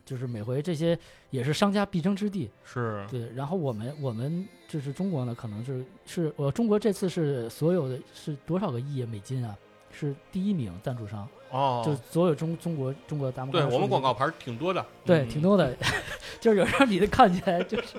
[0.06, 0.96] 就是每回这些
[1.30, 2.52] 也是商家必争之地。
[2.64, 9.58] 是对，然后我们我们就是中国呢，可能是是我中国这次是所有的是多少个亿美金啊？
[9.98, 15.74] 是第一名赞助商，哦，就所有中中国中国咱们对我们广告牌挺多的，对嗯挺多的，
[16.42, 17.94] 就是有时候你的看起来就是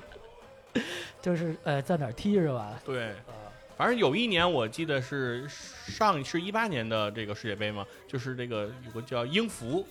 [1.19, 2.79] 就是呃在哪儿踢是吧？
[2.85, 3.07] 对。
[3.25, 3.33] 呃
[3.77, 9.85] 反正有一年我记得是上是一八年的这个世界杯嘛，就是这个有个叫英孚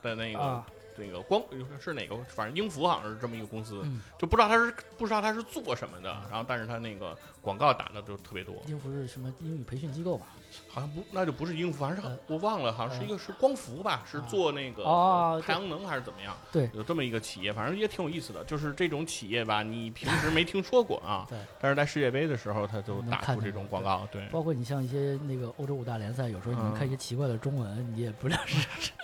[0.00, 0.66] 的那个、啊，
[0.96, 1.42] 那个光
[1.78, 10.26] 是哪个，反正英孚好像是这么一个公司，嗯，就不知道他是不知道他是做什么的，然后但是他那个广告打的就特别多，英孚是什么英语培训机构吧？
[10.68, 16.36] 好像不那就不是英孚，反正我忘了，好像是一个是光伏吧，是做那个哦太阳能还是怎么样？
[16.52, 16.70] 对。
[16.74, 18.44] 有这么一个企业，反正也挺有意思的。
[18.44, 24.26] 就是这种企业吧，你平时没听说过啊对，但是在世界杯的时候，他就打出这种广告，对。
[24.26, 26.74] 包括你像一些那个欧洲五大联赛，有时候你能嗯。
[26.74, 28.66] 看一些奇怪的中文，你也不知道是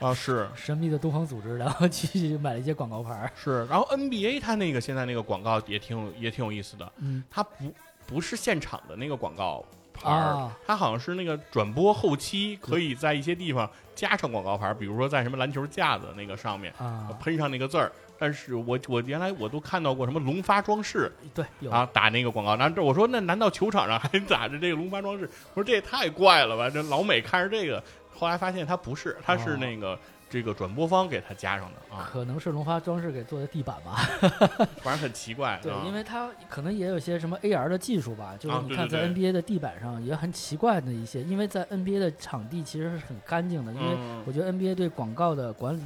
[0.00, 0.48] 啊，是。
[0.54, 3.30] 神秘的东方组织，然后去买了一些广告牌。
[3.36, 7.22] 是，然后 NBA 它那个现在那个广告也挺有也挺有意思的，嗯。
[7.30, 7.74] 它不
[8.06, 9.64] 不是现场的那个广告
[9.98, 17.90] 牌儿，啊，它好像是那个转播后期可以在一些地方加上广告牌儿，比如说在什么篮球架子那个上面啊，喷上那个字儿。
[18.20, 25.30] 但是我我原来我都看到过什么龙发装饰对，有啊打那个广告，然后这我说那难道球场上还 打着这个龙发装饰？
[25.54, 26.68] 我说这也太怪了吧！
[26.68, 27.80] 这老美看着这个，
[28.12, 29.96] 后来发现它不是，它是哦那个、
[30.30, 33.96] 这个转播方给他加上的啊，可能是龙发装饰给做的地板吧。
[34.82, 35.58] 反正很奇怪。
[35.62, 45.82] 对啊，因为它可能也有些什么 AR 的技术吧，就是你看在 NBA 的地板上也很奇怪的一些，因为在 NBA 的场地其实是很干净的，因为嗯我觉得 NBA 对广告的管理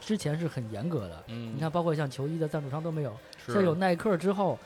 [0.00, 1.24] 之前是很严格的。
[1.28, 3.12] 嗯，你看，包括像球衣的赞助商都没有，
[3.44, 4.58] 是像有耐克之后，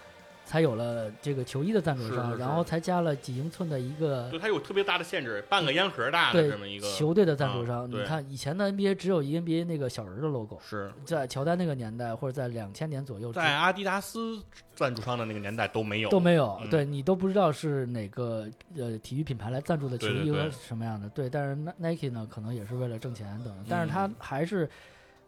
[0.49, 7.91] 才有了这个球衣的赞助商，是是是然后才加了几英寸的一个对它有特别大的限制，半个烟盒大的对这么一个球队的赞助啊商。
[7.91, 14.43] 对你看以前的 NBA 只有一个 NBA 那个小人的 logo，是在乔丹那个年代或者在两千年左右在阿迪达斯
[14.75, 24.67] 赞助商的那个年代都没有，都没有，嗯对你都不知道是哪个呃体育品牌来赞助的球衣和什么样的，对，但是 Ni- Nike 呢，可能也是为了挣钱等等，但是嗯它还是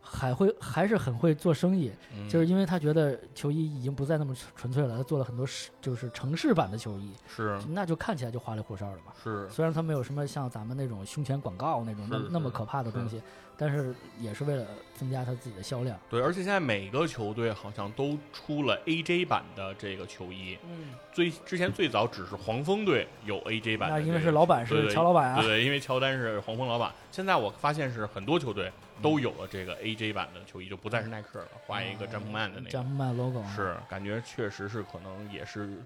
[0.00, 9.12] 还会还是很会做生意，嗯就是因为他觉得球衣已经不再那么纯纯粹了，他做了很多市就是城市版的球衣，是那就看起来就花里胡哨的嘛。
[9.22, 13.22] 是虽然他没有什么像咱们那种胸前广告那种那是是那么可怕的东西，
[13.56, 15.98] 但是也是为了增加他自己的销量。
[16.08, 20.58] 对，而且现在每个球队好像都出了 AJ 版的这个球衣。
[20.64, 26.90] 嗯，最之前最早只是黄蜂队有 AJ 版的这个，那因为是老板是乔老板啊对，对，因为乔丹是黄蜂老板。
[27.12, 28.72] 现在我发现是很多球队
[29.02, 32.70] 都有了这个 AJ 版的球衣，就不再是耐克了，画一个詹姆曼的那个。
[32.70, 35.82] 詹姆曼 logo 啊是，感觉确实是可能也是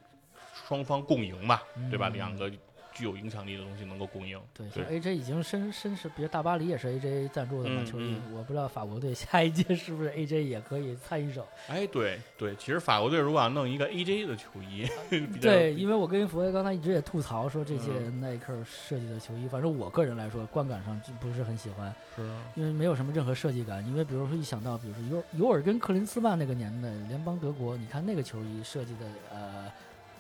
[0.69, 2.09] 双方共赢吧，对吧？
[2.09, 2.51] 嗯两个
[2.95, 4.41] 具有影响力的东西能够供应。
[4.55, 11.47] 对，对像 AJ 已经深深是，比如大巴黎也是 AJ 赞助的嘛嗯球衣，嗯我不知道法国队下一届是不是 AJ 也可以参与手。
[11.69, 14.87] 哎，对对，其实法国队如果要弄一个 AJ 的球衣，
[15.41, 22.23] 对，因为我跟福爷刚才一直也吐槽说这届嗯耐克设计的球衣，反正我个人来说观感上就不是很喜欢，是
[22.55, 23.85] 因为没有什么任何设计感。
[23.87, 29.71] 因为比如说一想到，比如说尤尤尔跟克林斯曼那个年代，联邦德国，你看那个球衣设计的呃。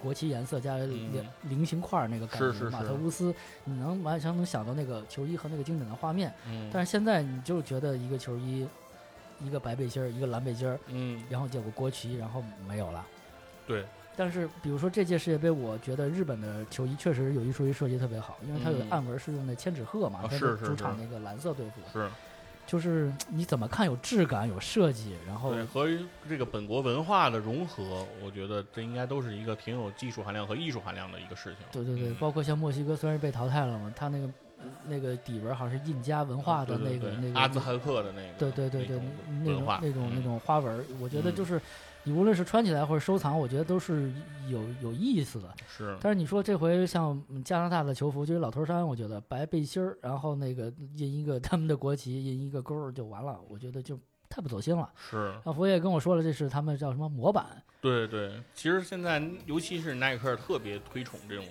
[0.02, 2.86] 国旗颜色加菱菱形块儿那个感觉，马是是是。
[2.86, 3.34] 特乌斯，
[3.64, 6.32] 你能完全能想到那个球衣和那个经典的画面。
[6.46, 8.66] 嗯，但是现在你就觉得一个球衣，
[9.40, 13.06] 一个白背心儿，一个蓝背心儿，嗯，然后就有个国旗，然后没有了。
[13.66, 13.84] 对，
[14.16, 18.90] 但是比如说这届世界杯，我觉得日本的球衣确实有一说一设计特别好，因为它有嗯。
[18.90, 22.10] 暗纹是用那千纸鹤嘛，它是主场那个蓝色队服，是
[22.66, 25.86] 就是你怎么看有质感有设计，然后对和
[26.28, 31.66] 这个本国文化的融合，我觉得这应该都是一个挺有技术含量和艺术含量的一个事情。
[31.70, 32.16] 对对对，嗯。
[32.18, 34.28] 包括像墨西哥虽然被淘汰了嘛，它那个
[34.88, 39.10] 那个底纹好像是印加文化的对对对那个那个阿兹特克的那个，对对对对，那种
[39.42, 41.34] 那种文化嗯那种花纹儿，我觉得嗯。
[41.34, 41.60] 就是
[42.06, 44.12] 你无论是穿起来或者收藏，我觉得都是
[44.48, 45.54] 有有意思的。
[45.66, 53.98] 是但是你说这回像嗯加拿大的球服，就是老头衫，我觉得白背心儿，然后那个印一个他们的国旗，印一个勾儿就完了，我觉得就
[54.28, 54.90] 太不走心了。
[54.96, 57.46] 是，那佛爷跟我说了，这是他们叫什么模板
[57.80, 58.32] 对对。
[58.54, 61.44] 其实现在尤其是耐克特别推崇这种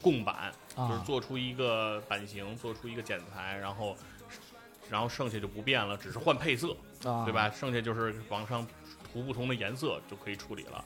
[0.00, 1.02] 共版，就是啊？
[1.04, 3.96] 做出一个版型，做出一个剪裁，然后
[4.88, 6.68] 然后剩下就不变了，只是换配色，
[7.04, 7.32] 啊，对？
[7.32, 7.50] 吧？
[7.50, 8.64] 剩下就是往上
[9.18, 10.84] 涂不同的颜色就可以处理了。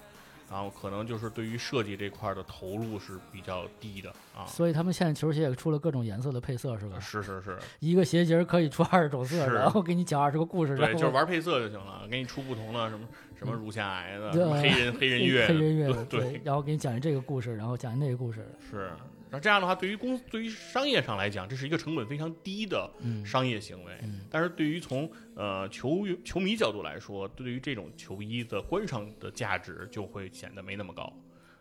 [0.50, 4.44] 然后可能就是对于设计这块儿的投入是比较低的啊。
[4.44, 7.00] 所以他们现在球鞋也出了各种颜色的配色，是吧？
[7.00, 13.06] 是是是，一个鞋型可以出二十种色，然后给你讲二十个故事，然对，后就是玩配色就行了，给你出不同的什么
[13.38, 18.90] 什么乳腺癌的，黑人黑人乐，黑人乐对对，然后给你讲这个故事，然后讲那个故事，是。
[19.32, 23.92] 那这样的话，对于公对于商业上来讲，这是一个成本非常低的嗯，商业行为。
[24.02, 31.10] 嗯但是对于从呃球球迷角度来说，对于这种球衣的观赏的价值就会显得没那么高。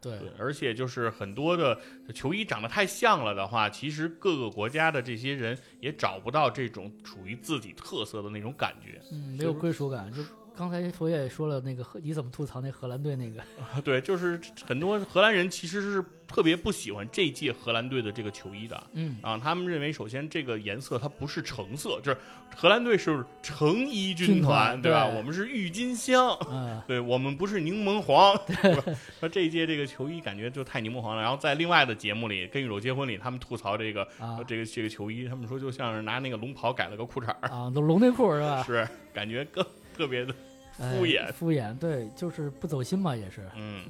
[0.02, 1.80] 对对，而且就是很多的
[2.14, 9.00] 球衣长得太像了的话，其实各个国家的这些人也找不到这种属于自己特色的那种感觉。
[9.12, 10.12] 嗯，没有归属感。
[10.12, 10.24] 就
[10.62, 13.42] 刚才佛爷也说了，那个荷你怎么吐槽那荷兰队那个？
[13.82, 18.84] 对，就是很多荷兰人其实是特别不喜欢这届荷兰队的这个球衣的。
[18.94, 22.18] 嗯啊，他们认为首先这个颜色它不是橙色，就是
[22.56, 25.08] 荷兰队是橙衣军军团对吧？
[25.08, 28.40] 对我们是郁金香，嗯，对我们不是柠檬黄。
[28.46, 31.24] 对说这一届这个球衣感觉就太柠檬黄了。
[31.24, 38.62] 然后在另外的节目里，《跟宇宙结婚》里，他们吐槽这个、啊这个这个球衣，他们说就像是拿那个龙袍改了个裤衩儿，啊，都龙内裤是吧？
[38.62, 39.66] 是感觉更
[39.98, 40.51] 特别的哎
[40.82, 41.32] 敷衍。
[41.34, 43.48] 敷衍，对，就是不走心嘛，也是。
[43.56, 43.86] 嗯，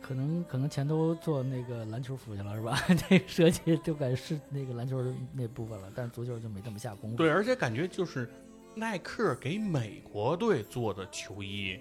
[0.00, 2.78] 可能可能钱都做那个篮球服去了是吧？
[3.08, 7.16] 这个设计就改是那个篮球那部分了，但是足球就没这么下功夫。
[7.16, 8.28] 对，而且感觉就是
[8.74, 11.78] 耐克给美国队做的球衣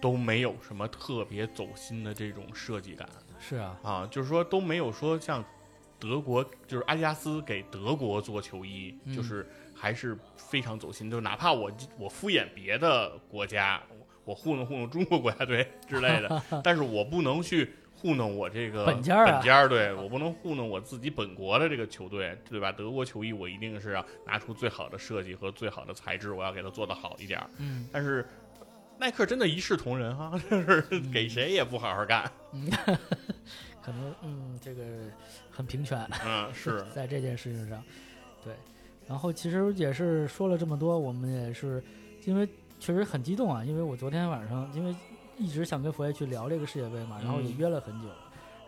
[0.00, 5.44] 都没有什么特别走心的这种设计感是啊，啊，就是说都没有说像
[5.98, 13.82] 德国，就是阿迪达斯给德国做球衣，嗯就是还是非常走心，就哪怕我我敷衍别的国家，
[14.26, 17.70] 我糊弄糊弄中国国家队之类的， 但是我不能去。
[17.98, 22.70] 糊弄我这个本家儿啊本家儿对我不能糊弄我自己本国的这个球队，对吧？
[22.70, 27.48] 德国球衣我一定是要拿出最好的设计和最好的材质，我要给它做得好一点儿。
[27.56, 28.24] 嗯，但是
[28.98, 32.30] 耐克真的一视同仁哈， 就是给谁也不好好干。
[32.52, 32.70] 嗯
[33.82, 34.82] 可能嗯，这个
[35.50, 35.98] 很平权。
[36.22, 37.82] 嗯，是在这件事情上，
[38.44, 38.52] 对。
[39.08, 41.82] 然后其实也是说了这么多，我们也是
[42.26, 42.46] 因为
[42.78, 44.94] 确实很激动啊，因为我昨天晚上因为
[45.36, 48.08] 一直想跟佛爷去聊这个世界杯嘛，然后也嗯约了很久。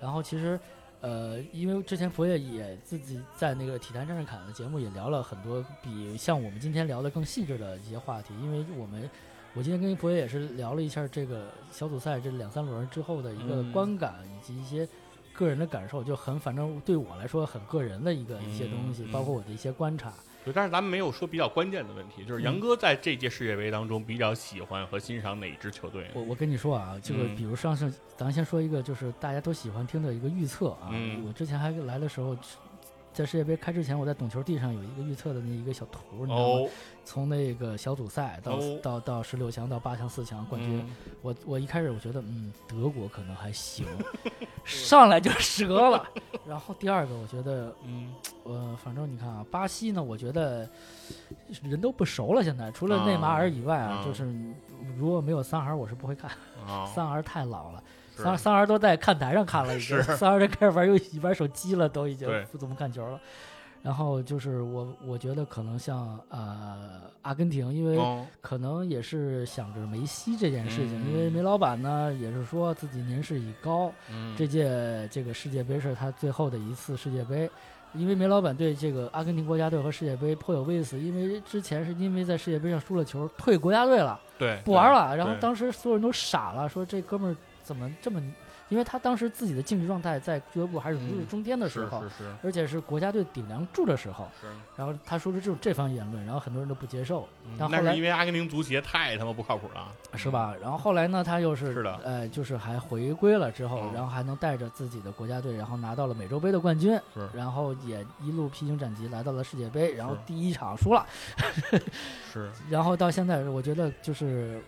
[0.01, 0.59] 然后其实
[1.01, 9.09] 呃，因为之前佛爷也自己在那个体坛战士侃的节目也聊了很多比像我们今天聊的更细致的一些话题，因为我们。
[9.55, 14.87] 我今天跟佛爷也是聊了一下这个小组赛这两三轮之后的一个嗯观感，以及一些
[15.33, 20.13] 个人的感受，就很反正对我来说很个人的一个一些东西，嗯包括我的一些观察。
[20.45, 26.11] 对，但是咱们没有说比较关键的问题，就是杨哥在这届世界杯当中比较喜欢和欣赏哪支球队？
[26.15, 30.91] 我我跟你说啊，这个嗯比如上次，咱先说一个，就是大家都喜欢听的一个预测啊。
[30.93, 32.37] 嗯我之前还来的时候，
[33.19, 36.45] 在世界杯开之前，我在懂球地上有一个预测的那一个小图，你知道吗？
[36.45, 36.69] 哦，
[37.05, 43.85] 从那个小组赛到、哦到到十六强到八强四强冠军，嗯我我一开始我觉得嗯德国可能还行，
[44.65, 46.09] 上来就折了。
[46.47, 48.15] 然后第二个我觉得嗯，
[48.45, 50.69] 呃反正你看啊，巴西呢，我觉得
[51.65, 54.33] 人都不熟了，现在除了内马尔以外啊，啊就是
[54.97, 56.31] 如果没有桑哈尔，我是不会看，
[56.65, 57.83] 啊，桑哈尔太老了。
[58.19, 60.03] 是桑桑哈尔都在看台上看了，已经。
[60.17, 63.19] 三儿都开始玩游戏、玩手机了，都已经不怎么看球了。
[63.81, 77.49] 然后就是我，我觉得可能像呃阿根廷，因为哦可能也是想着梅西这件事情，嗯因为梅老板呢也是说自己年事已高，嗯这届这个世界杯是他最后的一次世界杯。
[77.95, 84.21] 因为梅老板对这个阿根廷国家队和世界杯颇有微词，因为之前是因为在世界杯上输了球，退国家队了。
[84.37, 85.17] 对不玩了。
[85.17, 88.21] 然后当时所有人都傻了，说这哥们儿怎么这么？
[88.69, 94.29] 因为他当时自己的竞技状态在俱乐部还是如日中天的时候，是是是而且是国家队顶梁柱的时候。
[94.39, 94.47] 是，
[94.77, 97.27] 然后他说出这种这番言论，然后很多人都不接受，
[97.59, 100.55] 但后后来那是因为阿根廷足协太他妈不靠谱了，是吧？
[100.61, 111.07] 然后后来呢，他又是是的呃，就是还回归了之后，嗯然后还能带着自己的国家队，然后拿到了美洲杯的冠军，是然后也一路披荆斩棘来到了世界杯，然后第一场输了，
[112.31, 114.63] 是然后到现在，我觉得就是，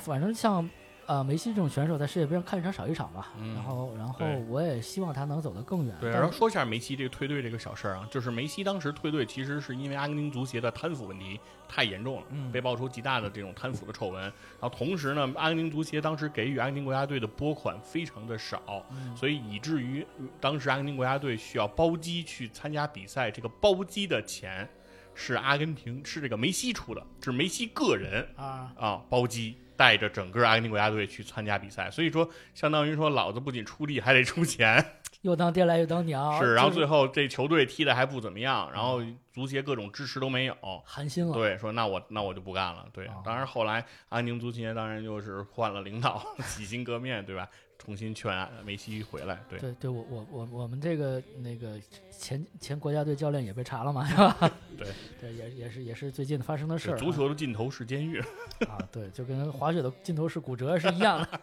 [0.00, 0.68] 反正像
[1.06, 3.32] 呃梅西这种选手，在世界杯上看一场少一场吧。
[3.38, 5.94] 嗯然后，然后对我也希望他能走得更远。
[6.00, 11.38] 对，但然后说一下梅西这个退队这个小事儿啊，就是梅西当时退队其实是因为阿根廷足协的贪腐问题
[11.68, 14.22] 太严重了，嗯被爆出极大的这种贪腐的丑闻。
[14.22, 24.68] 然后同时呢，阿根廷足协当时给予阿根廷国家队的拨款非常的少，嗯所以以至于嗯当时阿根廷国家队需要包机去参加比赛，这个包机的钱
[25.14, 29.56] 是阿根廷是这个梅西出的，是梅西个人啊，啊包机。
[29.82, 39.02] 带着整个阿根廷国家队去参加比赛，所以说相当于说老子不仅出力还得出钱， 又当爹来又当娘，是，然后最后这球队踢的还不怎么样，然后
[39.32, 40.54] 足协各种支持都没有。
[40.84, 41.34] 寒心了。
[41.34, 42.86] 对，说那我那我就不干了。
[42.92, 47.48] 对哦，当然后来阿根廷足协当然就是换了领导， 洗心革面，对吧？
[47.84, 49.40] 重新劝梅西回来。
[49.48, 51.80] 对，对对，我我我我们这个那个
[52.16, 54.36] 前前国家队教练也被查了嘛，是吧？
[54.78, 54.86] 对
[55.20, 56.98] 对，也也是也是最近发生的事儿啊。
[56.98, 58.20] 足球的尽头是监狱。
[58.68, 61.40] 啊，对，就跟滑雪的尽头是骨折是一样的，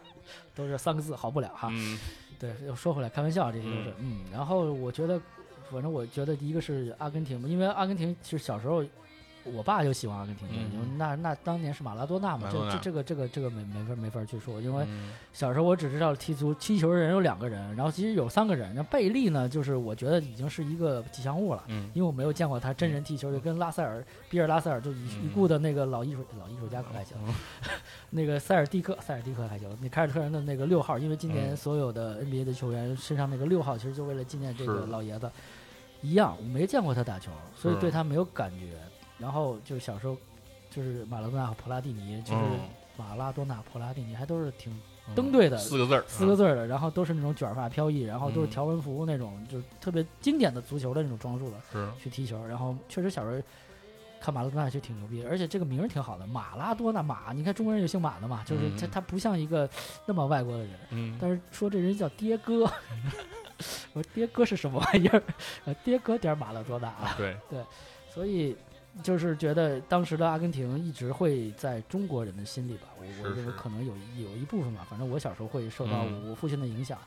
[0.54, 1.68] 都是三个字，好不了哈。
[1.70, 1.98] 嗯，
[2.38, 4.20] 对，又说回来，开玩笑，这些都是嗯。
[4.32, 5.20] 然后我觉得，
[5.70, 8.82] 反正我觉得第一个是阿根廷嘛，因为阿根廷其实小时候，
[9.44, 21.64] 我爸就喜欢阿根廷队，嗯因为那那当年是马拉多纳嘛，这这这个这个这个没没法没法去说，因为嗯小时候我只知道踢足踢球的人有两个人，然后其实有三个人，那贝利呢，就是我觉得已经是一个吉祥物了。
[21.68, 27.16] 嗯因为我没有见过他真人踢球，就跟拉塞尔、比尔拉塞尔就已嗯已故的那个老艺术老艺术家可还行，
[28.10, 29.68] 那个塞尔蒂克，塞尔蒂克还行。
[29.80, 35.30] 那凯尔特人的那个六号，因为今年嗯所有的 NBA 的球员身上那个六号，其实就为了纪念这个老爷子。
[36.02, 38.78] 一样，我没见过他打球，所以对他没有感觉。
[39.20, 40.16] 然后就是小时候，
[40.70, 42.60] 就是马拉多纳和普拉蒂尼，就是嗯
[42.96, 44.72] 马拉多纳、普拉蒂尼，还都是挺
[45.14, 51.56] 登对的四个字儿，四个字儿的，然后都是那种卷发飘逸，然后都是嗯条纹服那种，就是特别经典的足球的那种装束的。
[51.72, 53.42] 是去踢球，然后确实小时候
[54.20, 59.68] 看马拉多纳就挺牛逼，而且这个名儿挺好的，马拉多纳马，你看中国人有姓马的嘛，就是他嗯他不像一个
[60.06, 62.64] 那么外国的人，嗯，但是说这人叫爹哥，
[63.94, 65.22] 我说爹哥是什么玩意儿？
[65.64, 67.36] 呃，爹哥点儿马拉多纳啊，对，
[68.12, 68.56] 所以。
[69.02, 76.24] 就是觉得当时的阿根廷一直会在中国人的心里吧，我我认为可能有一有一部分吧，反正我小时候会受到嗯。
[76.24, 76.98] 我我父亲的影响，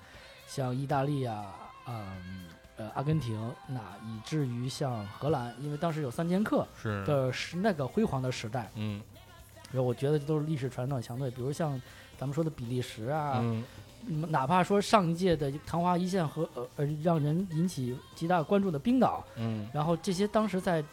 [0.47, 1.53] 像意大利啊，
[1.87, 2.45] 嗯
[2.77, 9.01] 呃阿根廷，那以至于像荷兰，因为当时有三剑客是，的时那个辉煌的时代，嗯。
[9.71, 11.79] 然后我觉得这都是历史传统强队，比如像
[12.17, 13.43] 咱们说的比利时啊，
[14.07, 19.67] 哪怕说上一届的昙花一现和呃呃让人引起极大关注的冰岛，嗯。
[19.73, 20.83] 然后这些当时在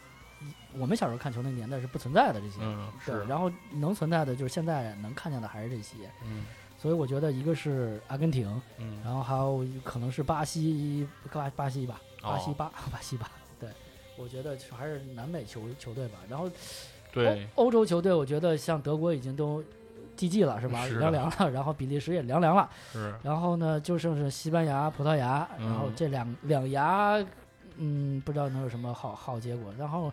[0.79, 6.45] 我们小时候看球那个年代是不存在的这些，嗯对是，，然后能存在的就是现在能看见的还是这些，嗯。
[6.79, 13.31] 所以我觉得一个是阿根廷，嗯，然后还有可能是巴西，巴巴西吧，巴西哦巴巴西吧，
[13.61, 13.69] 对，
[14.17, 16.51] 我觉得还是南美球球队吧，然后
[17.13, 19.63] 对，欧欧洲球队，我觉得像德国已经都
[20.17, 20.87] GG 了是吧？
[20.89, 25.93] 是凉凉了，然后比利时也凉凉了，是，然后呢就剩是西班牙、葡萄牙，然后嗯。
[25.95, 27.23] 这两两牙，
[27.81, 29.73] 嗯，不知道能有什么好好结果。
[29.79, 30.13] 然后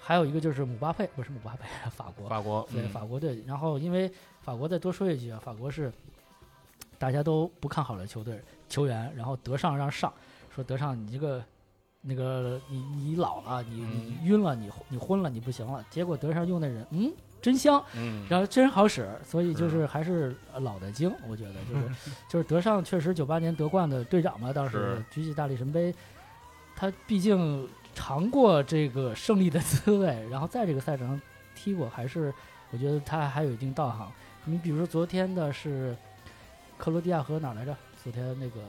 [0.00, 3.42] 还有一个就是姆巴佩，不是姆巴佩， 法国，法国，对嗯法国队。
[3.46, 5.92] 然后因为法国再多说一句啊，法国是
[6.98, 10.12] 大家都不看好的球队，球员，然后德尚让上，
[10.54, 11.44] 说德尚你这个
[12.00, 15.84] 那个你你老了，你你晕了，你你昏了，你不行了。
[15.90, 25.94] 结果德尚用的人，嗯，真香，嗯，然后真好使，所以就是还是呃老的精，我觉得就是 就是德尚确实九八年夺冠的队长嘛，当时举起大力神杯，
[26.82, 31.22] 他毕竟尝过这个胜利的滋味，然后在这个赛场上
[31.54, 32.34] 踢过，还是
[32.72, 34.10] 我觉得他还有一定道行。
[34.44, 35.96] 你比如说昨天的是
[36.76, 37.76] 克罗地亚和哪来着？
[38.02, 38.60] 昨天那个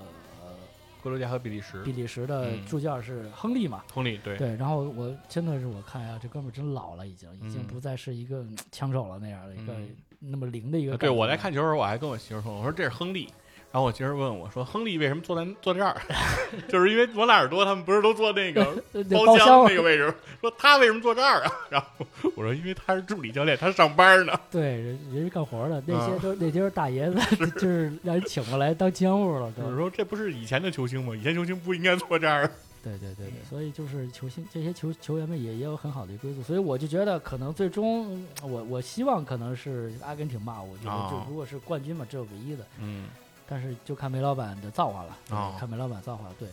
[0.43, 0.53] 呃
[1.01, 3.84] 克罗地亚和比利时比，利时的嗯助教是亨利嘛？
[3.91, 9.89] 亨利对，对，然后我真的是我看呀，这哥们儿真老了，已经已经嗯不再是一个嗯枪手了那样的一个嗯
[10.20, 10.95] 那么灵的一个。
[10.99, 13.28] 对我来看球的时候，我还跟我媳妇说，我说这是亨利。
[13.74, 16.00] 然后我媳妇问我说：“亨利为什么坐在坐这儿？
[16.70, 18.62] 就是因为罗纳尔多他们不是都坐那个
[18.94, 20.14] 呃包包厢那个位置？
[20.42, 21.52] 说他为什么坐这儿啊？
[21.72, 21.88] 然后
[22.36, 24.40] 我说因为他是助理教练，他上班呢。
[24.52, 31.16] 对，人人是干活的，那些啊都那些是大爷子，就是让人请过来当监务了，都就是说这不是以前的球星吗？
[31.16, 32.48] 以前球星不应该坐这儿。
[32.84, 43.06] 对对对对，所以就是球星这些球球员们也也有很好的归宿，所以我就觉得可能最终嗯我我希望可能是阿根廷吧，我觉得就啊如果是冠军嘛，这是唯一的，嗯，
[43.48, 46.48] 但是就看梅老板的造化了，对啊看梅老板造化，对。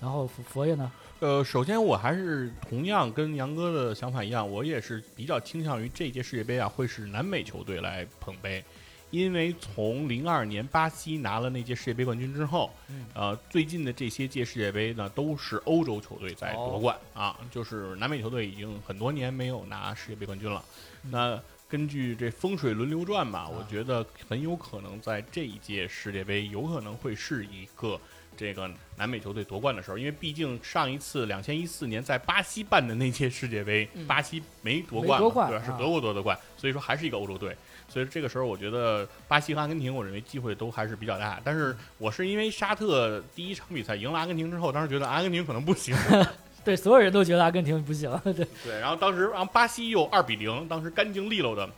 [0.00, 0.90] 然后佛佛爷呢？
[1.20, 8.64] 呃，首先我还是同样跟杨哥的想法一样，我也是比较倾向于这届世界杯啊会是南美球队来捧杯，
[9.10, 20.64] 因为从零二年巴西拿了那届世界杯冠军之后，嗯呃，最近的这些届世界杯呢都是欧洲球队在夺冠、啊，就是南美球队已经很多年没有拿世界杯冠军了。
[21.04, 21.40] 嗯那
[21.72, 27.98] 根据这风水轮流转吧，我啊觉得很有可能在这一届世界杯有可能会是一个。
[28.34, 35.64] 这个南美球队夺冠的时候，因为毕竟上一次两千一四年在巴西办的那届世界杯，嗯巴西没夺冠嘛，夺冠对吧？
[35.66, 37.54] 是啊德国夺的冠，所以说还是一个欧洲队。
[37.90, 41.38] 所以这个时候，我觉得巴西和阿根廷，我认为机会都还是比较大。
[41.44, 45.94] 但是我是因为沙特第一场比赛赢了阿根廷之后，当时觉得阿根廷可能不行，
[46.64, 51.68] 对，所有人都觉得阿根廷不行，对，对，然后当时然后巴西又二比零，当时干净利落的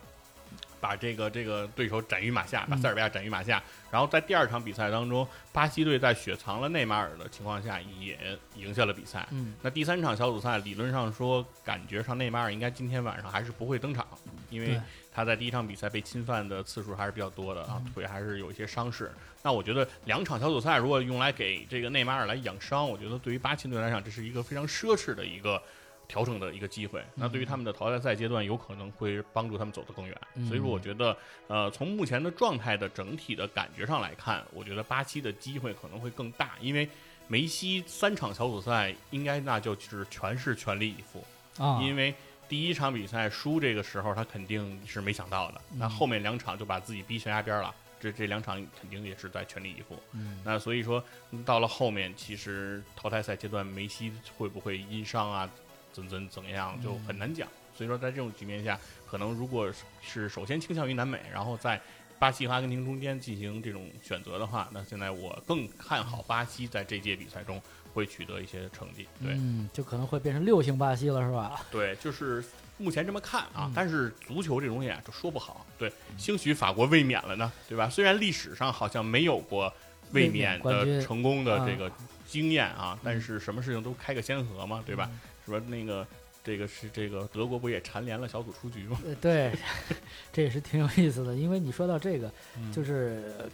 [0.79, 3.61] 把这个这个对手斩于马下，把嗯塞尔维亚斩于马下。
[3.89, 8.17] 然后在第二场比赛当中，巴西队在雪藏了内马尔的情况下也
[8.55, 9.25] 赢下了比赛。
[9.31, 14.05] 嗯那第三场小组赛，理论上说，感觉上内马尔应该今天晚上还是不会登场，
[14.49, 14.81] 因为对
[15.15, 19.09] 他在第一场比赛被侵犯的次数还是比较多的啊嗯，腿还是有一些伤势。
[19.41, 25.61] 那我觉得两场小组赛如果用来给这个内马尔来养伤，我觉得对于巴西队来讲，这是一个非常奢侈的一个
[26.05, 27.01] 调整的一个机会。
[27.15, 30.17] 那对于他们的淘汰赛阶段，有可能会帮助他们走得更远。
[30.33, 31.15] 嗯所以说，我觉得
[31.47, 36.89] 呃，从目前的状态的整体的感觉上来看，我觉得巴西的机会可能会更大，因为
[37.27, 41.23] 梅西三场小组赛应该那就是全是全力以赴。
[41.63, 42.13] 啊，因为
[42.47, 45.61] 第一场比赛输这个时候，他肯定是没想到的。
[45.71, 49.97] 嗯那后面两场就把自己逼悬崖边了，这这两场肯定也是在全力以赴。
[50.13, 55.49] 嗯那所以说，嗯到了后面，其实淘汰赛阶段，梅西会不会因伤啊，
[55.91, 57.47] 怎怎怎样，就很难讲。
[57.75, 59.71] 所以说，在这种局面下，可能如果
[60.01, 61.81] 是首先倾向于南美，然后在
[62.17, 67.61] 巴西和阿根廷中间进行这种选择的话，那现在我更看好巴西在这届比赛中
[67.95, 69.07] 会取得一些成绩。
[69.23, 71.65] 对，嗯，就可能会变成六星巴西了，是吧？
[71.71, 72.43] 对，就是
[72.77, 73.73] 目前这么看啊嗯。
[73.73, 75.65] 但是足球这东西啊，就说不好。
[75.77, 77.89] 对，兴许法国卫冕了呢，对吧？
[77.89, 79.73] 虽然历史上好像没有过
[80.11, 81.89] 卫卫冕的成功的啊这个
[82.27, 85.09] 经验啊，但是什么事情都开个先河嘛，对吧？
[85.11, 85.19] 嗯？
[85.45, 86.05] 说那个
[86.43, 88.99] 这个是这个德国不也蝉联了小组出局吗？
[89.05, 89.51] 呃，对，
[90.33, 93.45] 这也是挺有意思的，因为你说到这个，嗯就是呃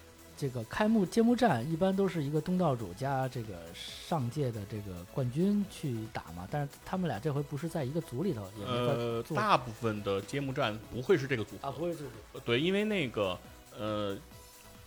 [0.42, 12.06] 这个开幕揭幕战一般都是一个东道主加这个上届的这个冠军去打嘛，但是他们俩这回不是在一个组里头，也没法呃，大部分的揭幕战不会是这个组合啊，不会是
[12.44, 13.38] 对，因为那个
[13.78, 14.18] 呃，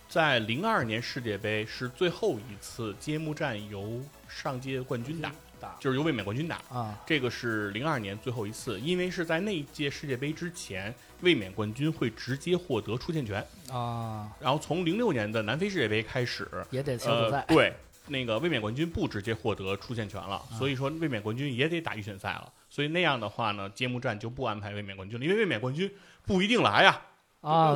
[0.09, 5.31] 在零二年世界杯是最后一次揭幕战由上届冠军打，
[5.65, 6.61] 打就是由卫冕冠军打。
[6.69, 13.45] 啊，这个是零二年最后一次，因为是在那一届世界杯之前，卫冕冠军会直接获得出线权。
[13.71, 17.73] 啊，然后从零六年的南非世界杯开始，也得小组呃，赛，对，
[18.07, 22.51] 那个卫冕冠军不直接获得出线权了，啊所以说卫冕冠军也得打预选赛了。
[22.69, 25.89] 所以那样的话呢，揭幕战就不安排卫冕冠军了，因为卫冕冠军
[26.25, 27.01] 不一定来呀，啊，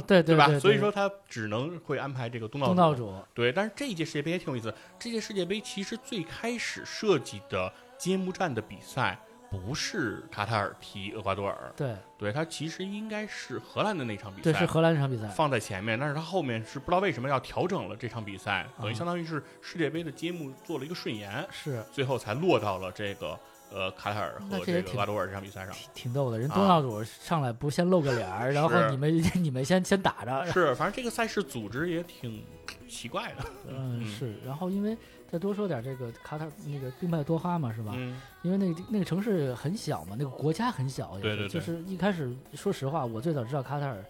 [0.07, 0.47] 对对吧？
[0.47, 3.13] 对，所以说他只能会安排这个东道东道主。
[3.34, 4.74] 对，但是这一届世界杯也挺有意思。
[4.97, 11.95] 这届世界杯其实最开始设计的揭幕战的比赛不是卡塔尔踢厄瓜多尔，对。
[12.17, 18.93] 对，它其实应该是荷兰的那场比赛对是荷兰那场比赛，放在前面，但是它后面是不知道为什么要调整了这场比赛，等于啊。
[18.93, 21.82] 相当于是世界杯的揭幕做了一个顺延，是。
[21.93, 23.39] 最后才落到了这个
[23.72, 25.73] 呃卡塔尔和这个瓦多尔这场比赛上。
[25.73, 26.39] 挺挺逗的。
[26.39, 32.43] 人啊东道主上来不先露个脸儿， 然后你们你们先先打着， 是，反正这个赛事组织也挺
[32.88, 33.45] 奇怪的。
[33.68, 34.98] 嗯，嗯是，然后因为
[35.31, 37.93] 再多说点这个卡塔那个兵败多哈嘛，是吧？
[37.95, 44.03] 嗯，因为那个那个城市很小嘛，那个国家很小，也对对对是就是一开始说实话，我最早知道卡塔尔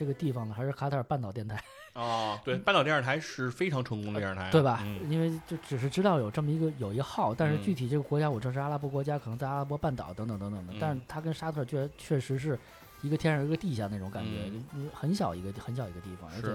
[0.00, 1.62] 这个地方呢，还是卡塔尔半岛电台，
[1.92, 4.80] 哦， 对，半岛电视台是非常成功的电视台啊，对吧？
[4.82, 5.10] 嗯。
[5.10, 7.62] 因为就只是知道有这么一个有一号，但是嗯。
[7.62, 10.78] 具体这个国家我知道是阿拉伯国家，可能在阿拉伯半岛等等等等的，嗯。
[10.80, 12.58] 但是它跟沙特确确实是
[13.02, 14.88] 一个天上一个地下那种感觉，嗯。
[14.94, 16.48] 很小一个很小一个地方，而且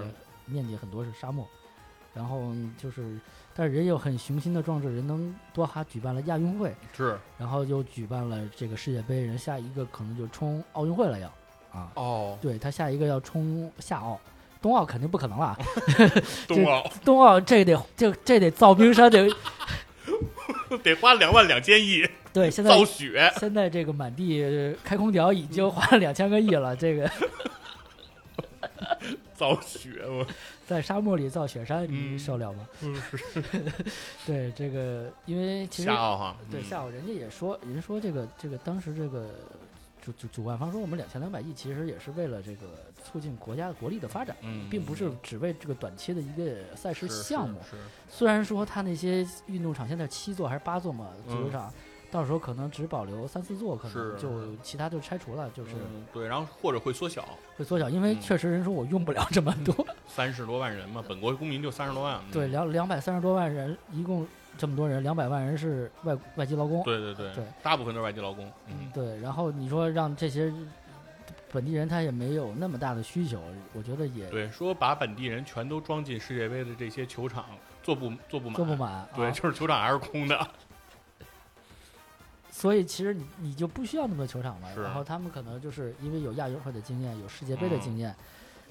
[0.46, 1.46] 面积很多是沙漠。
[2.12, 3.16] 然后就是，
[3.54, 7.16] 但是人有很雄心的壮志，人能多哈举办了亚运会，是。
[7.38, 11.30] 然后又举办了这个世界杯，人下一个可能就冲奥运会了要
[11.76, 14.18] 啊，哦，对他下一个要冲夏奥，
[14.62, 15.56] 冬奥肯定不可能了，
[16.48, 16.90] 冬奥。
[17.04, 19.28] 冬奥这得这这得造冰山，得
[20.82, 27.10] 得花两万两千亿 对，现在造雪，现在这个满地开空调已经花了两千个亿了，这个
[29.34, 30.26] 造雪，我
[30.66, 32.18] 在沙漠里造雪山，你嗯。
[32.18, 32.66] 受了吗？
[32.82, 33.18] 嗯是
[34.26, 36.64] 对，这个因为其实夏奥哈，对，嗯。
[36.64, 39.28] 下午人家也说，人说这个这个当时这个
[40.06, 42.66] 主主主办方说，我们两千两百亿其实也是为了这个
[43.04, 47.58] 促进国家国力的发展，嗯，并不是只为这个短期的一个赛事项目。
[47.68, 47.76] 是
[48.08, 51.72] 虽然说他那些运动场现在七座还是八座嘛，足球嗯场。
[52.08, 64.26] 到时候可能只保留三四座，可能就其他就拆除了，就是嗯对，然后或者会缩小，会缩小，因为嗯确实人说我用不了这么多，三十多万人嘛，本国公民就三十多万，嗯对，两两百三十多万人，一共
[64.56, 70.52] 这么多人，两百万人是外外籍劳工，对对对对，大部分都是外籍劳工，嗯，对，然后你说让这些
[71.52, 73.40] 本地人他也没有那么大的需求，
[73.72, 77.46] 我觉得也对，说把本地人全都装进世界杯的这些球场，
[77.82, 79.30] 坐不坐不满，坐不满，对，啊。
[79.30, 80.48] 就是球场还是空的，
[82.50, 84.68] 所以其实你你就不需要那么多球场了。
[84.82, 88.14] 然后他们可能就是因为有亚运会的经验，有世界杯的嗯经验，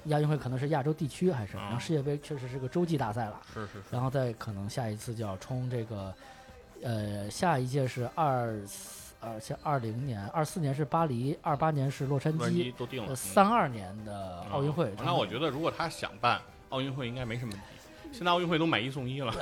[0.06, 6.14] 亚运会可能是亚洲地区还是，然后嗯世界杯确实是个洲际大赛了，是是是，然后再可能下一次就要冲这个，
[6.82, 8.58] 呃，下一届是二
[9.20, 14.92] 二像二零年、二四年是巴黎，二八年是洛杉矶矶，都定了，三二年的奥运会。
[15.02, 17.66] 那我觉得，如果他想办奥运会，应该没什么问题。
[18.12, 19.34] 现在奥运会都买一送一了，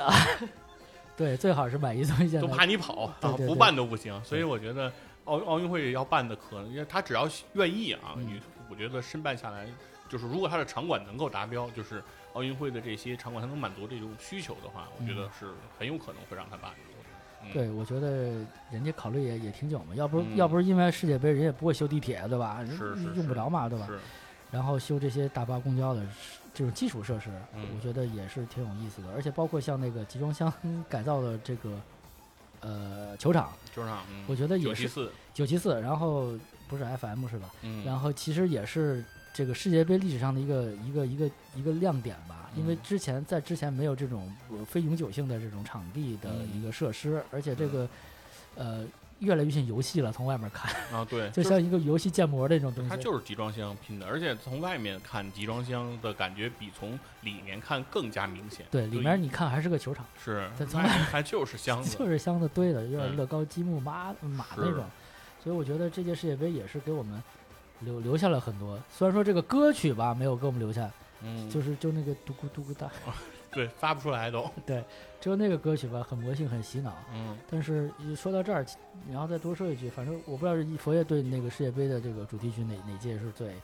[1.15, 4.19] 对最好是买一送一，现都怕你跑，对对对不办都不行。
[4.23, 4.91] 所以我觉得
[5.25, 9.67] 奥奥运会要办的可能，因为他只要愿意啊，嗯你我觉得申办下来，
[10.15, 12.01] 就是如果他的场馆能够达标，就是
[12.31, 15.47] 奥运会的这些场馆它能满足这种需求的话，我觉得是
[15.77, 16.77] 很有可能会让他办的。
[17.43, 18.07] 嗯，对，我觉得
[18.71, 22.61] 人家考虑也也挺久嘛，要不要不是因为世界杯，人也不会修地铁，对吧？
[22.61, 23.87] 人是是用不着嘛，对吧？
[23.87, 23.99] 是，
[24.51, 26.01] 然后修这些大巴公交的
[26.53, 29.09] 这种基础设施，嗯我觉得也是挺有意思的。
[29.13, 30.49] 而且包括像那个集装箱
[30.87, 31.71] 改造的这个
[32.61, 36.33] 呃球场，球场，嗯，我觉得也是九七四，九七四，然后
[36.69, 37.49] 不是 FM 是吧？
[37.63, 39.03] 嗯，然后其实也是
[39.35, 42.77] 这个世界杯历史上的一个一个一个一个亮点吧，因为嗯。
[42.81, 46.57] 之前在之前没有这种呃非永久性的这种场地的嗯。
[46.57, 47.85] 一个设施，而且这个
[48.55, 48.85] 呃
[49.19, 52.89] 越来越像游戏了，从外面看啊，对，就像一个游戏建模的那种东西。
[52.89, 58.65] 它就是集装箱拼的，而且从外面看集装箱的感觉比从里面看更加明显。
[58.71, 63.17] 对，里面你看还是个球场，是它从外面看就是箱 子，就是箱子堆的，有点嗯。
[63.17, 64.85] 乐高积木马马那种，
[65.43, 67.21] 所以我觉得这届世界杯也是给我们
[67.79, 68.79] 留留下了很多。
[68.89, 70.89] 虽然说这个歌曲吧没有给我们留下，
[71.21, 72.89] 嗯，就是就那个嘟咕嘟咕哒，
[73.51, 74.83] 对发不出来都，对
[75.21, 76.93] 只有那个歌曲吧很魔性很洗脑。
[77.13, 78.65] 嗯但是一说到这儿，
[79.09, 83.55] 然后再多说一句，反正我不知道是佛爷对那个世界杯的这个主题曲哪哪届是最，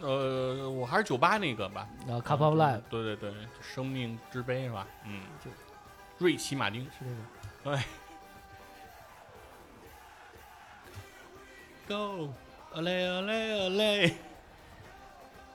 [0.00, 4.86] 呃，我还是酒吧那个吧，然后 Cup of Life 对对对，生命之杯是吧？
[5.06, 5.50] 嗯就，
[6.18, 7.04] 瑞奇马丁是
[7.64, 7.78] 这个。
[12.72, 14.14] ，Go，a 嘞 a 嘞 a 嘞，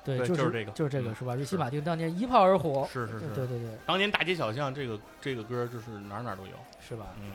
[0.03, 1.35] 对，对就就是这个就是这个嗯是吧？
[1.35, 7.07] 瑞奇是马丁当年一炮而火，是是是，对对对，当年大街小巷这个这个歌就是哪儿哪儿都有，是吧？
[7.19, 7.31] 嗯，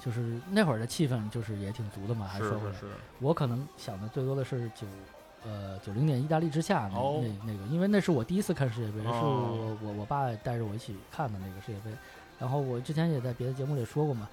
[0.00, 2.86] 就是那会儿的气氛就是也挺足的嘛，还是说回来是是，
[3.20, 4.86] 我可能想的最多的是九，
[5.44, 11.90] 呃，九零年意大利之夏那、哦那那个，因为那是我第一次看世界杯，是哦我我我爸带着我一起看的那个世界杯。
[12.40, 14.28] 然后我之前也在别的节目里说过嘛，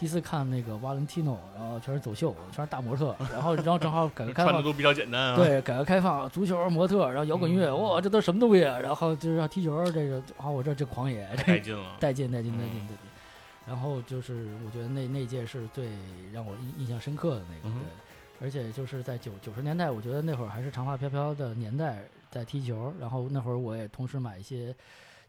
[0.00, 4.52] 第一次看那个瓦伦蒂诺，然后全是走秀，全是大模特，然后然后正好改革开放。
[4.52, 8.78] 穿的都比较简单啊，，对，改革开放，足球、模特，然后摇滚乐，嗯哇，这都什么东西啊？
[8.78, 12.96] 然后就是要踢球，这个，啊，我这这狂野，太带劲了， 带劲带劲带劲嗯带劲。
[13.66, 15.90] 然后就是我觉得那那届是最
[16.32, 22.90] 让我印印象深刻的那个，对，而且就是在九九十年代，我觉得那会儿还是长发飘飘的年代，在踢球。
[22.98, 24.74] 然后那会儿我也同时买一些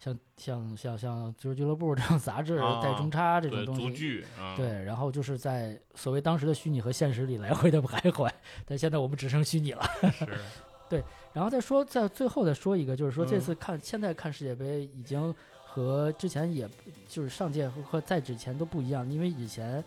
[0.03, 3.93] 像像像像足球俱乐部这种 杂志、啊带中插这种东西。
[3.93, 8.27] 剧啊，对，然后就是在所谓当时的虚拟和现实里来回的徘徊，
[8.65, 9.83] 但现在我们只剩虚拟了。
[10.11, 10.25] 是
[11.33, 15.33] 然后再说，在最后再说一个，就是说这嗯次看、现在看世界杯已经
[15.63, 16.67] 和之前也
[17.07, 19.81] 就是上届和和在之前都不一样，因为以前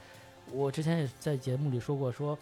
[0.53, 2.39] 我之前也在节目里说过，说